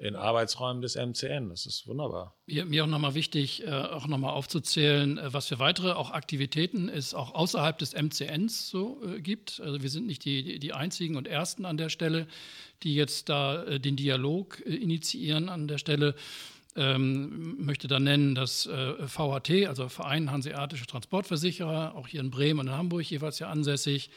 in 0.00 0.16
Arbeitsräumen 0.16 0.80
des 0.80 0.96
MCN. 0.96 1.50
Das 1.50 1.66
ist 1.66 1.86
wunderbar. 1.86 2.34
Mir, 2.46 2.64
mir 2.64 2.84
auch 2.84 2.88
nochmal 2.88 3.14
wichtig, 3.14 3.66
äh, 3.66 3.70
auch 3.70 4.06
nochmal 4.06 4.32
aufzuzählen, 4.32 5.18
äh, 5.18 5.32
was 5.32 5.48
für 5.48 5.58
weitere 5.58 5.92
auch 5.92 6.10
Aktivitäten 6.10 6.88
es 6.88 7.12
auch 7.12 7.34
außerhalb 7.34 7.78
des 7.78 7.92
MCNs 7.92 8.70
so 8.70 9.02
äh, 9.04 9.20
gibt. 9.20 9.60
Also 9.60 9.82
wir 9.82 9.90
sind 9.90 10.06
nicht 10.06 10.24
die, 10.24 10.42
die, 10.42 10.58
die, 10.58 10.72
einzigen 10.72 11.16
und 11.16 11.28
ersten 11.28 11.66
an 11.66 11.76
der 11.76 11.90
Stelle, 11.90 12.26
die 12.82 12.94
jetzt 12.94 13.28
da 13.28 13.62
äh, 13.64 13.78
den 13.78 13.96
Dialog 13.96 14.60
äh, 14.64 14.74
initiieren 14.74 15.50
an 15.50 15.68
der 15.68 15.78
Stelle. 15.78 16.14
Ähm, 16.76 17.64
möchte 17.64 17.88
da 17.88 17.98
nennen, 17.98 18.34
dass 18.34 18.66
äh, 18.66 19.08
VHT, 19.08 19.66
also 19.66 19.88
Verein 19.88 20.30
Hanseatische 20.30 20.86
Transportversicherer, 20.86 21.96
auch 21.96 22.06
hier 22.06 22.20
in 22.20 22.30
Bremen 22.30 22.60
und 22.60 22.68
in 22.68 22.72
Hamburg 22.74 23.02
jeweils 23.02 23.40
ja 23.40 23.48
ansässig, 23.48 24.10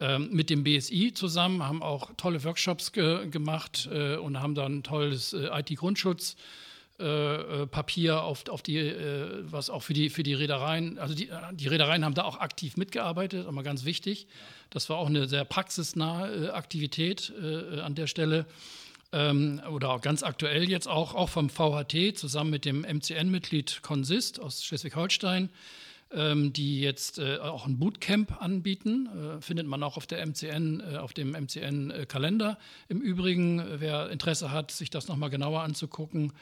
ähm, 0.00 0.30
mit 0.32 0.48
dem 0.48 0.64
BSI 0.64 1.12
zusammen, 1.12 1.62
haben 1.62 1.82
auch 1.82 2.10
tolle 2.16 2.42
Workshops 2.44 2.92
ge 2.92 3.28
gemacht 3.28 3.88
äh, 3.92 4.16
und 4.16 4.40
haben 4.40 4.54
dann 4.54 4.82
tolles 4.82 5.34
äh, 5.34 5.50
IT-Grundschutz. 5.52 6.36
Äh, 7.00 7.62
äh, 7.62 7.66
Papier 7.66 8.22
auf, 8.24 8.46
auf 8.50 8.60
die, 8.60 8.76
äh, 8.76 9.42
was 9.50 9.70
auch 9.70 9.82
für 9.82 9.94
die, 9.94 10.10
für 10.10 10.22
die 10.22 10.34
Reedereien, 10.34 10.98
also 10.98 11.14
die, 11.14 11.30
die 11.52 11.66
Reedereien 11.66 12.04
haben 12.04 12.12
da 12.12 12.24
auch 12.24 12.38
aktiv 12.38 12.76
mitgearbeitet, 12.76 13.46
aber 13.46 13.62
ganz 13.62 13.86
wichtig. 13.86 14.26
Das 14.68 14.90
war 14.90 14.98
auch 14.98 15.06
eine 15.06 15.26
sehr 15.26 15.46
praxisnahe 15.46 16.52
Aktivität 16.52 17.32
an 17.82 17.94
der 17.94 18.06
Stelle 18.06 18.46
ähm, 19.12 19.60
oder 19.70 19.98
ganz 19.98 20.22
aktuell 20.22 20.68
jetzt 20.68 20.88
auch, 20.88 21.14
auch 21.14 21.28
vom 21.28 21.50
VHT 21.50 22.16
zusammen 22.16 22.50
mit 22.50 22.64
dem 22.64 22.82
MCN-Mitglied 22.82 23.82
Consist 23.82 24.40
aus 24.40 24.64
Schleswig-Holstein, 24.64 25.50
ähm, 26.12 26.52
die 26.52 26.80
jetzt 26.80 27.18
äh, 27.18 27.38
auch 27.38 27.66
ein 27.66 27.78
Bootcamp 27.78 28.40
anbieten. 28.40 29.08
Äh, 29.08 29.40
findet 29.40 29.66
man 29.66 29.82
auch 29.82 29.96
auf 29.96 30.06
der 30.06 30.24
MCN, 30.24 30.80
äh, 30.80 30.96
auf 30.98 31.12
dem 31.12 31.32
MCN-Kalender. 31.32 32.58
Im 32.88 33.00
Übrigen, 33.00 33.62
wer 33.78 34.10
Interesse 34.10 34.50
hat, 34.50 34.70
sich 34.70 34.90
das 34.90 35.08
nochmal 35.08 35.30
genauer 35.30 35.62
anzugucken, 35.62 36.32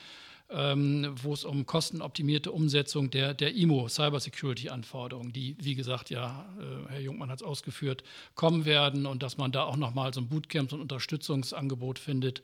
ähm, 0.51 1.15
wo 1.23 1.35
es 1.35 1.45
um 1.45 1.67
kostenoptimierte 1.67 2.53
Umsetzung 2.53 3.11
der, 3.11 3.35
der 3.35 3.55
IMO 3.55 3.89
Cybersecurity-Anforderungen, 3.89 5.33
die, 5.33 5.57
wie 5.61 5.75
gesagt, 5.75 6.11
ja, 6.11 6.47
äh, 6.59 6.91
Herr 6.93 7.01
Jungmann 7.01 7.31
hat 7.31 7.41
es 7.41 7.47
ausgeführt, 7.47 8.03
kommen 8.35 8.65
werden 8.65 9.07
und 9.07 9.23
dass 9.23 9.37
man 9.37 9.53
da 9.53 9.65
auch 9.65 9.77
nochmal 9.77 10.15
so 10.15 10.21
ein 10.21 10.29
Bootcamp, 10.29 10.71
so 10.71 10.77
ein 10.77 10.83
Unterstützungsangebot 10.83 11.99
findet. 11.99 12.43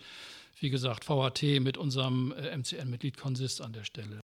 Wie 0.61 0.71
gesagt, 0.71 1.05
VHT 1.05 1.61
mit 1.61 1.77
unserem 1.77 2.33
äh, 2.33 2.57
MCN-Mitglied 2.57 3.17
Consist 3.17 3.61
an 3.61 3.73
der 3.73 3.85
Stelle. 3.85 4.24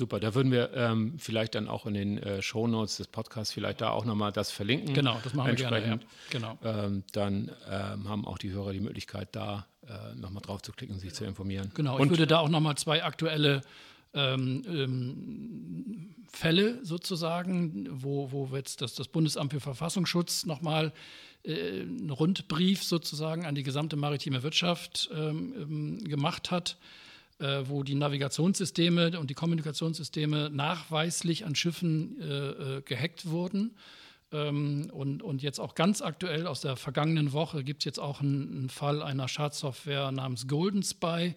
Super, 0.00 0.18
da 0.18 0.34
würden 0.34 0.50
wir 0.50 0.72
ähm, 0.72 1.18
vielleicht 1.18 1.54
dann 1.54 1.68
auch 1.68 1.84
in 1.84 1.92
den 1.92 2.16
äh, 2.16 2.40
Shownotes 2.40 2.96
des 2.96 3.06
Podcasts 3.06 3.52
vielleicht 3.52 3.82
da 3.82 3.90
auch 3.90 4.06
nochmal 4.06 4.32
das 4.32 4.50
verlinken. 4.50 4.94
Genau, 4.94 5.20
das 5.22 5.34
machen 5.34 5.48
wir 5.48 5.56
gerne. 5.56 5.86
Ja. 5.86 5.98
Genau. 6.30 6.58
Ähm, 6.64 7.04
dann 7.12 7.50
ähm, 7.70 8.08
haben 8.08 8.26
auch 8.26 8.38
die 8.38 8.50
Hörer 8.50 8.72
die 8.72 8.80
Möglichkeit, 8.80 9.28
da 9.32 9.66
äh, 9.86 10.14
nochmal 10.14 10.40
drauf 10.40 10.62
zu 10.62 10.72
klicken, 10.72 10.98
sich 10.98 11.12
zu 11.12 11.26
informieren. 11.26 11.70
Genau, 11.74 11.98
Und 11.98 12.04
ich 12.04 12.10
würde 12.12 12.26
da 12.26 12.38
auch 12.38 12.48
nochmal 12.48 12.76
zwei 12.76 13.04
aktuelle 13.04 13.60
ähm, 14.14 14.62
ähm, 14.66 16.14
Fälle 16.32 16.82
sozusagen, 16.82 17.86
wo, 17.90 18.32
wo 18.32 18.56
jetzt 18.56 18.80
das, 18.80 18.94
das 18.94 19.06
Bundesamt 19.06 19.52
für 19.52 19.60
Verfassungsschutz 19.60 20.46
nochmal 20.46 20.94
äh, 21.42 21.82
einen 21.82 22.08
Rundbrief 22.08 22.82
sozusagen 22.84 23.44
an 23.44 23.54
die 23.54 23.64
gesamte 23.64 23.96
maritime 23.96 24.42
Wirtschaft 24.42 25.10
ähm 25.14 25.98
gemacht 26.04 26.50
hat 26.50 26.78
äh, 27.40 27.68
wo 27.68 27.82
die 27.82 27.94
Navigationssysteme 27.94 29.18
und 29.18 29.30
die 29.30 29.34
Kommunikationssysteme 29.34 30.50
nachweislich 30.50 31.46
an 31.46 31.54
Schiffen 31.54 32.20
äh, 32.20 32.24
äh, 32.26 32.82
gehackt 32.82 33.30
wurden. 33.30 33.74
Ähm, 34.30 34.90
und, 34.92 35.22
und 35.22 35.42
jetzt 35.42 35.58
auch 35.58 35.74
ganz 35.74 36.02
aktuell 36.02 36.46
aus 36.46 36.60
der 36.60 36.76
vergangenen 36.76 37.32
Woche 37.32 37.64
gibt 37.64 37.80
es 37.80 37.84
jetzt 37.86 37.98
auch 37.98 38.20
einen, 38.20 38.58
einen, 38.58 38.68
Fall 38.68 39.02
einer 39.02 39.26
Schadsoftware 39.26 40.12
namens 40.12 40.48
Golden 40.48 40.82
Spy. 40.82 41.34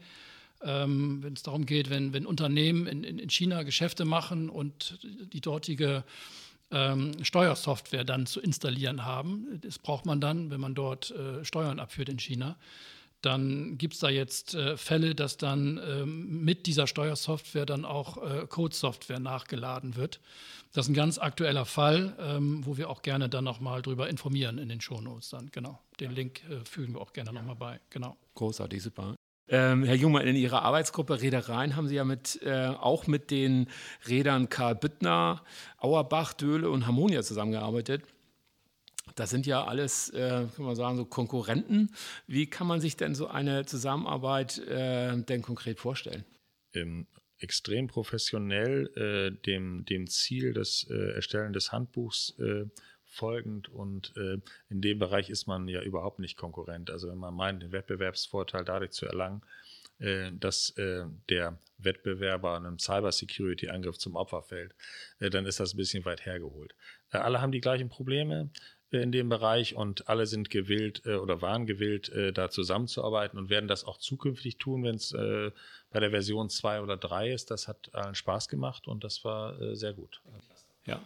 Ähm, 0.62 1.24
wenn 1.24 1.34
es 1.34 1.44
darum 1.44 1.66
geht, 1.66 1.90
wenn, 1.90 2.14
wenn 2.14 2.26
Unternehmen 2.26 2.86
in, 2.86 3.04
in, 3.04 3.30
China 3.30 3.64
Geschäfte 3.64 4.06
machen 4.06 4.50
und 4.50 5.00
die 5.34 5.42
dortige 5.42 6.04
ähm, 6.72 7.12
Steuersoftware 7.24 8.04
dann 8.04 8.26
zu 8.26 8.42
installieren 8.42 9.06
haben. 9.06 9.60
Das 9.62 9.80
braucht 9.80 10.06
man 10.06 10.20
dann, 10.22 10.52
wenn 10.52 10.60
man 10.62 10.76
dort 10.76 11.12
äh, 11.12 11.44
Steuern 11.44 11.80
abführt 11.80 12.10
in 12.10 12.20
China 12.20 12.58
dann 13.24 13.78
gibt 13.78 13.94
es 13.94 14.02
da 14.02 14.10
jetzt 14.10 14.54
äh, 14.54 14.76
Fälle, 14.78 15.16
dass 15.16 15.38
dann 15.38 15.80
ähm, 15.84 16.44
mit 16.44 16.66
dieser 16.66 16.88
Steuersoftware 16.88 17.66
dann 17.66 17.86
auch 17.86 18.18
äh, 18.18 18.46
Codesoftware 18.48 19.20
nachgeladen 19.20 19.96
wird. 19.96 20.20
Das 20.74 20.86
ist 20.86 20.90
ein 20.90 20.96
ganz 20.96 21.20
aktueller 21.20 21.66
Fall, 21.66 22.16
ähm, 22.20 22.66
wo 22.66 22.78
wir 22.78 22.90
auch 22.90 23.02
gerne 23.02 23.30
dann 23.30 23.46
nochmal 23.46 23.82
drüber 23.82 24.10
informieren 24.10 24.58
in 24.58 24.68
den 24.68 24.82
Shownotes 24.82 25.30
dann. 25.30 25.50
Genau. 25.52 25.80
Den 26.00 26.12
Link 26.12 26.42
äh, 26.50 26.66
fügen 26.66 26.96
wir 26.96 27.02
auch 27.02 27.14
gerne 27.14 27.32
nochmal 27.32 27.56
bei. 27.56 27.80
Genau. 27.92 28.18
Großartig, 28.36 28.84
super. 28.84 29.16
Ähm, 29.48 29.84
Herr 29.84 29.96
Jungmann, 29.96 30.26
in 30.26 30.36
Ihrer 30.36 30.64
Arbeitsgruppe 30.64 31.22
Reedereien 31.22 31.76
haben 31.76 31.88
Sie 31.88 31.96
ja 31.96 32.04
mit, 32.04 32.42
äh, 32.44 32.68
auch 32.68 33.08
mit 33.08 33.30
den 33.30 33.68
Rädern 34.08 34.50
Karl 34.50 34.76
Büttner, 34.76 35.44
Auerbach, 35.78 36.34
Döhle 36.34 36.70
und 36.70 36.88
Harmonia 36.88 37.24
zusammengearbeitet. 37.24 38.04
Das 39.16 39.30
sind 39.30 39.46
ja 39.46 39.64
alles, 39.66 40.10
äh, 40.10 40.48
kann 40.56 40.66
man 40.66 40.76
sagen, 40.76 40.98
so 40.98 41.06
Konkurrenten. 41.06 41.94
Wie 42.26 42.48
kann 42.48 42.68
man 42.68 42.82
sich 42.82 42.98
denn 42.98 43.16
so 43.16 43.28
eine 43.28 43.66
Zusammenarbeit 43.66 44.58
äh, 44.60 45.16
denn 45.18 45.42
konkret 45.42 45.80
vorstellen? 45.80 46.24
Ähm, 46.74 47.08
extrem 47.38 47.88
professionell 47.88 48.88
äh, 48.96 49.32
dem, 49.46 49.86
dem 49.86 50.08
Ziel 50.08 50.54
des 50.54 50.88
äh, 50.90 51.16
Erstellen 51.16 51.54
des 51.54 51.72
Handbuchs 51.72 52.40
äh, 52.40 52.66
folgend 53.04 53.70
und 53.70 54.14
äh, 54.16 54.40
in 54.70 54.82
dem 54.82 54.98
Bereich 54.98 55.30
ist 55.30 55.46
man 55.46 55.68
ja 55.68 55.82
überhaupt 55.82 56.20
nicht 56.20 56.38
Konkurrent. 56.38 56.90
Also 56.90 57.10
wenn 57.10 57.18
man 57.18 57.36
meint, 57.36 57.62
den 57.62 57.72
Wettbewerbsvorteil 57.72 58.64
dadurch 58.64 58.92
zu 58.92 59.06
erlangen, 59.06 59.42
dass 60.40 60.74
der 60.76 61.60
Wettbewerber 61.78 62.58
einem 62.58 62.80
Cybersecurity-Angriff 62.80 63.98
zum 64.00 64.16
Opfer 64.16 64.42
fällt, 64.42 64.74
dann 65.20 65.46
ist 65.46 65.60
das 65.60 65.74
ein 65.74 65.78
bisschen 65.78 66.04
weit 66.04 66.26
hergeholt. 66.26 66.74
Alle 67.12 67.40
haben 67.40 67.52
die 67.52 67.62
gleichen 67.62 67.90
Probleme 67.90 68.50
in 69.02 69.12
dem 69.12 69.30
Bereich 69.30 69.76
und 69.76 70.10
alle 70.10 70.26
sind 70.26 70.50
gewillt 70.50 71.04
äh, 71.06 71.16
oder 71.16 71.42
waren 71.42 71.66
gewillt, 71.66 72.10
äh, 72.10 72.32
da 72.32 72.50
zusammenzuarbeiten 72.50 73.40
und 73.40 73.50
werden 73.50 73.68
das 73.68 73.86
auch 73.86 73.98
zukünftig 73.98 74.58
tun, 74.58 74.84
wenn 74.84 74.96
es 74.96 75.12
äh, 75.14 75.52
bei 75.92 76.00
der 76.00 76.12
Version 76.12 76.50
2 76.50 76.82
oder 76.82 76.98
3 76.98 77.32
ist. 77.32 77.52
Das 77.52 77.68
hat 77.68 77.94
allen 77.94 78.16
Spaß 78.16 78.50
gemacht 78.50 78.88
und 78.88 79.04
das 79.04 79.24
war 79.24 79.60
äh, 79.62 79.76
sehr 79.76 79.94
gut. 79.94 80.22
Ja. 80.86 81.00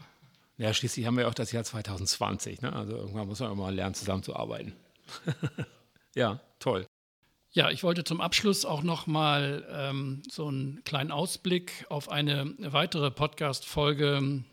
ja, 0.57 0.73
schließlich 0.73 1.05
haben 1.05 1.17
wir 1.17 1.27
auch 1.27 1.33
das 1.33 1.51
Jahr 1.51 1.63
2020. 1.63 2.61
Ne? 2.61 2.73
Also 2.73 2.95
irgendwann 2.95 3.27
muss 3.27 3.39
man 3.39 3.55
mal 3.57 3.73
lernen, 3.73 3.93
zusammenzuarbeiten. 3.93 4.73
ja, 6.15 6.39
toll. 6.59 6.85
Ja, 7.51 7.71
ich 7.71 7.83
wollte 7.83 8.03
zum 8.03 8.21
Abschluss 8.21 8.65
auch 8.65 8.83
noch 8.83 9.07
mal 9.07 9.65
ähm, 9.71 10.21
so 10.29 10.47
einen 10.47 10.83
kleinen 10.83 11.11
Ausblick 11.11 11.85
auf 11.89 12.09
eine 12.09 12.53
weitere 12.59 13.09
Podcast-Folge 13.09 14.43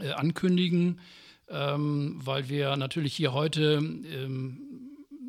äh, 0.00 0.10
ankündigen 0.12 1.00
ähm, 1.48 2.20
weil 2.24 2.48
wir 2.48 2.76
natürlich 2.76 3.14
hier 3.14 3.32
heute 3.32 3.74
ähm, 3.74 4.60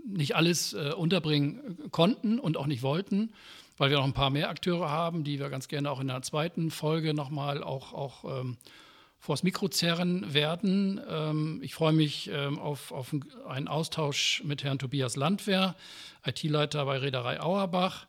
nicht 0.07 0.35
alles 0.35 0.73
äh, 0.73 0.91
unterbringen 0.95 1.89
konnten 1.91 2.39
und 2.39 2.57
auch 2.57 2.67
nicht 2.67 2.83
wollten, 2.83 3.33
weil 3.77 3.89
wir 3.89 3.97
noch 3.97 4.05
ein 4.05 4.13
paar 4.13 4.29
mehr 4.29 4.49
Akteure 4.49 4.89
haben, 4.89 5.23
die 5.23 5.39
wir 5.39 5.49
ganz 5.49 5.67
gerne 5.67 5.91
auch 5.91 5.99
in 5.99 6.07
der 6.07 6.21
zweiten 6.21 6.71
Folge 6.71 7.13
nochmal 7.13 7.63
auch, 7.63 7.93
auch 7.93 8.39
ähm, 8.39 8.57
vors 9.19 9.43
Mikro 9.43 9.67
zerren 9.67 10.33
werden. 10.33 11.01
Ähm, 11.09 11.59
ich 11.63 11.73
freue 11.73 11.93
mich 11.93 12.29
ähm, 12.31 12.59
auf, 12.59 12.91
auf 12.91 13.13
einen 13.47 13.67
Austausch 13.67 14.41
mit 14.45 14.63
Herrn 14.63 14.79
Tobias 14.79 15.15
Landwehr, 15.15 15.75
IT-Leiter 16.25 16.85
bei 16.85 16.97
Reederei 16.99 17.41
Auerbach. 17.41 18.07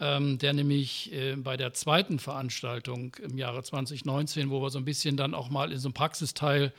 Ähm, 0.00 0.38
der 0.38 0.52
nämlich 0.52 1.12
äh, 1.12 1.34
bei 1.34 1.56
der 1.56 1.72
zweiten 1.72 2.20
Veranstaltung 2.20 3.16
im 3.20 3.36
Jahre 3.36 3.64
2019, 3.64 4.48
wo 4.48 4.62
wir 4.62 4.70
so 4.70 4.78
ein 4.78 4.84
bisschen 4.84 5.16
dann 5.16 5.34
auch 5.34 5.50
mal 5.50 5.72
in 5.72 5.78
so 5.78 5.88
einem 5.88 5.94
Praxisteil 5.94 6.72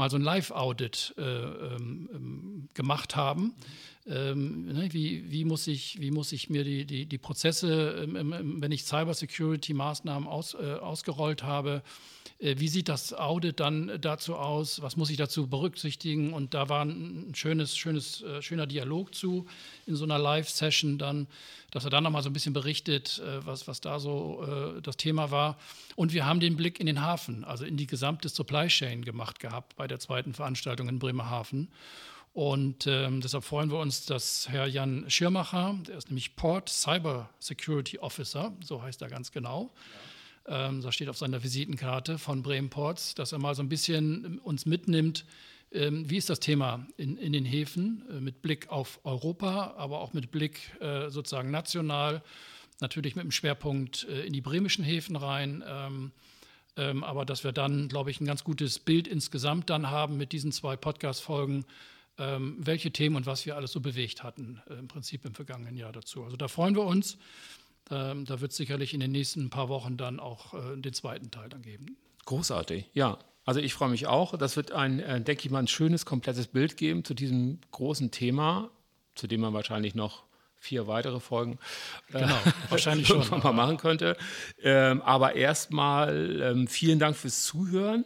mal 0.00 0.10
so 0.10 0.16
ein 0.16 0.22
Live-Audit 0.22 1.14
äh, 1.18 1.22
ähm, 1.22 2.08
ähm, 2.12 2.68
gemacht 2.74 3.16
haben. 3.16 3.54
Ähm, 4.10 4.66
ne, 4.66 4.92
wie, 4.92 5.30
wie, 5.30 5.44
muss 5.44 5.68
ich, 5.68 6.00
wie 6.00 6.10
muss 6.10 6.32
ich 6.32 6.50
mir 6.50 6.64
die, 6.64 6.84
die, 6.84 7.06
die 7.06 7.18
Prozesse, 7.18 8.02
ähm, 8.02 8.58
wenn 8.60 8.72
ich 8.72 8.82
Cybersecurity-Maßnahmen 8.82 10.26
aus, 10.26 10.54
äh, 10.54 10.74
ausgerollt 10.80 11.44
habe, 11.44 11.82
äh, 12.40 12.56
wie 12.58 12.66
sieht 12.66 12.88
das 12.88 13.12
Audit 13.12 13.60
dann 13.60 14.00
dazu 14.00 14.34
aus? 14.34 14.82
Was 14.82 14.96
muss 14.96 15.10
ich 15.10 15.16
dazu 15.16 15.46
berücksichtigen? 15.46 16.32
Und 16.32 16.54
da 16.54 16.68
war 16.68 16.84
ein 16.84 17.32
schönes, 17.36 17.76
schönes, 17.76 18.22
äh, 18.22 18.42
schöner 18.42 18.66
Dialog 18.66 19.14
zu 19.14 19.46
in 19.86 19.94
so 19.94 20.02
einer 20.04 20.18
Live-Session 20.18 20.98
dann, 20.98 21.28
dass 21.70 21.84
er 21.84 21.90
dann 21.90 22.02
nochmal 22.02 22.24
so 22.24 22.30
ein 22.30 22.32
bisschen 22.32 22.52
berichtet, 22.52 23.22
äh, 23.24 23.46
was, 23.46 23.68
was 23.68 23.80
da 23.80 24.00
so 24.00 24.44
das 24.82 24.96
Thema 24.96 25.30
war. 25.30 25.56
Und 25.94 26.12
wir 26.12 26.26
haben 26.26 26.40
den 26.40 26.56
Blick 26.56 26.80
in 26.80 26.86
den 26.86 27.00
Hafen, 27.00 27.44
also 27.44 27.64
in 27.64 27.76
die 27.76 27.86
gesamte 27.86 28.28
Supply 28.28 28.66
Chain 28.66 29.04
gemacht 29.04 29.38
gehabt 29.38 29.76
bei 29.76 29.86
der 29.86 30.00
zweiten 30.00 30.34
Veranstaltung 30.34 30.88
in 30.88 30.98
Bremerhaven. 30.98 31.68
Und 32.32 32.86
ähm, 32.86 33.20
deshalb 33.20 33.44
freuen 33.44 33.70
wir 33.70 33.78
uns, 33.78 34.06
dass 34.06 34.48
Herr 34.48 34.66
Jan 34.66 35.10
Schirmacher, 35.10 35.76
der 35.88 35.98
ist 35.98 36.10
nämlich 36.10 36.36
Port 36.36 36.68
Cyber 36.68 37.30
Security 37.40 37.98
Officer, 37.98 38.52
so 38.62 38.82
heißt 38.82 39.02
er 39.02 39.08
ganz 39.08 39.32
genau, 39.32 39.72
ja 39.74 40.00
ähm, 40.50 40.82
das 40.82 40.94
steht 40.94 41.08
auf 41.08 41.16
seiner 41.16 41.42
Visitenkarte 41.42 42.18
von 42.18 42.42
Bremen 42.42 42.70
Ports, 42.70 43.14
dass 43.14 43.32
er 43.32 43.38
mal 43.38 43.54
so 43.54 43.62
ein 43.62 43.68
bisschen 43.68 44.24
ähm, 44.24 44.40
uns 44.42 44.66
mitnimmt, 44.66 45.24
ähm, 45.72 46.08
wie 46.10 46.16
ist 46.16 46.28
das 46.28 46.40
Thema 46.40 46.86
in, 46.96 47.16
in 47.16 47.32
den 47.32 47.44
Häfen 47.44 48.04
äh, 48.10 48.20
mit 48.20 48.42
Blick 48.42 48.68
auf 48.68 49.00
Europa, 49.04 49.74
aber 49.76 50.00
auch 50.00 50.12
mit 50.12 50.30
Blick 50.30 50.72
äh, 50.80 51.08
sozusagen 51.10 51.50
national, 51.50 52.22
natürlich 52.80 53.14
mit 53.14 53.24
dem 53.24 53.30
Schwerpunkt 53.30 54.04
äh, 54.08 54.24
in 54.24 54.32
die 54.32 54.40
bremischen 54.40 54.84
Häfen 54.84 55.16
rein. 55.16 55.62
Ähm, 55.66 56.12
ähm, 56.76 57.04
aber 57.04 57.24
dass 57.24 57.44
wir 57.44 57.52
dann, 57.52 57.88
glaube 57.88 58.10
ich, 58.10 58.20
ein 58.20 58.26
ganz 58.26 58.44
gutes 58.44 58.78
Bild 58.78 59.06
insgesamt 59.06 59.70
dann 59.70 59.90
haben 59.90 60.16
mit 60.16 60.32
diesen 60.32 60.52
zwei 60.52 60.76
Podcast-Folgen, 60.76 61.64
welche 62.58 62.90
Themen 62.90 63.16
und 63.16 63.26
was 63.26 63.46
wir 63.46 63.56
alles 63.56 63.72
so 63.72 63.80
bewegt 63.80 64.22
hatten, 64.22 64.60
äh, 64.68 64.74
im 64.74 64.88
Prinzip 64.88 65.24
im 65.24 65.34
vergangenen 65.34 65.76
Jahr 65.76 65.92
dazu. 65.92 66.24
Also 66.24 66.36
da 66.36 66.48
freuen 66.48 66.74
wir 66.74 66.84
uns. 66.84 67.18
Ähm, 67.90 68.24
da 68.24 68.40
wird 68.40 68.52
es 68.52 68.56
sicherlich 68.56 68.94
in 68.94 69.00
den 69.00 69.12
nächsten 69.12 69.50
paar 69.50 69.68
Wochen 69.68 69.96
dann 69.96 70.20
auch 70.20 70.54
äh, 70.54 70.76
den 70.76 70.92
zweiten 70.92 71.30
Teil 71.30 71.48
dann 71.48 71.62
geben. 71.62 71.96
Großartig, 72.26 72.86
ja. 72.92 73.18
Also 73.44 73.58
ich 73.60 73.74
freue 73.74 73.88
mich 73.88 74.06
auch. 74.06 74.36
Das 74.36 74.56
wird 74.56 74.72
ein, 74.72 75.00
äh, 75.00 75.20
denke 75.20 75.44
ich 75.44 75.50
mal, 75.50 75.58
ein 75.58 75.66
schönes, 75.66 76.06
komplettes 76.06 76.46
Bild 76.46 76.76
geben 76.76 77.04
zu 77.04 77.14
diesem 77.14 77.58
großen 77.72 78.10
Thema, 78.10 78.70
zu 79.14 79.26
dem 79.26 79.40
man 79.40 79.54
wahrscheinlich 79.54 79.94
noch 79.94 80.24
vier 80.60 80.86
weitere 80.86 81.18
Folgen 81.20 81.58
äh, 82.12 82.20
genau, 82.20 82.36
wahrscheinlich 82.68 83.08
schon 83.24 83.26
mal 83.42 83.52
machen 83.52 83.78
könnte. 83.78 84.16
Ähm, 84.62 85.02
aber 85.02 85.34
erstmal 85.34 86.40
ähm, 86.40 86.68
vielen 86.68 86.98
Dank 86.98 87.16
fürs 87.16 87.44
Zuhören, 87.44 88.04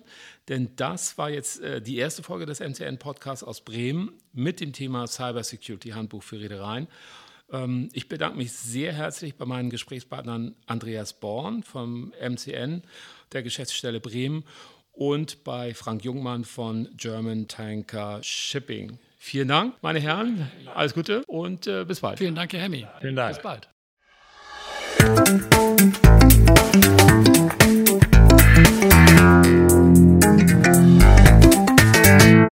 denn 0.48 0.70
das 0.76 1.18
war 1.18 1.30
jetzt 1.30 1.60
äh, 1.60 1.82
die 1.82 1.96
erste 1.96 2.22
Folge 2.22 2.46
des 2.46 2.60
MCN 2.60 2.98
Podcasts 2.98 3.44
aus 3.44 3.60
Bremen 3.60 4.12
mit 4.32 4.60
dem 4.60 4.72
Thema 4.72 5.06
Cyber 5.06 5.42
Security 5.42 5.90
Handbuch 5.90 6.22
für 6.22 6.40
Reedereien. 6.40 6.86
Ähm, 7.50 7.88
ich 7.92 8.08
bedanke 8.08 8.38
mich 8.38 8.52
sehr 8.52 8.92
herzlich 8.92 9.34
bei 9.34 9.44
meinen 9.44 9.68
Gesprächspartnern 9.68 10.54
Andreas 10.66 11.12
Born 11.12 11.64
vom 11.64 12.12
MCN, 12.20 12.82
der 13.32 13.42
Geschäftsstelle 13.42 14.00
Bremen, 14.00 14.44
und 14.92 15.42
bei 15.42 15.74
Frank 15.74 16.04
Jungmann 16.04 16.44
von 16.44 16.88
German 16.96 17.48
Tanker 17.48 18.20
Shipping. 18.22 18.98
Vielen 19.26 19.48
Dank, 19.48 19.76
meine 19.80 20.00
Herren. 20.00 20.50
Alles 20.74 20.92
Gute 20.92 21.24
und 21.26 21.66
äh, 21.66 21.86
bis 21.86 22.00
bald. 22.00 22.18
Vielen 22.18 22.34
Dank, 22.34 22.52
Herr 22.52 22.60
Hemmi. 22.60 22.86
Vielen 23.00 23.16
Dank. 23.16 23.34
Bis 23.34 23.42
bald. 23.42 23.70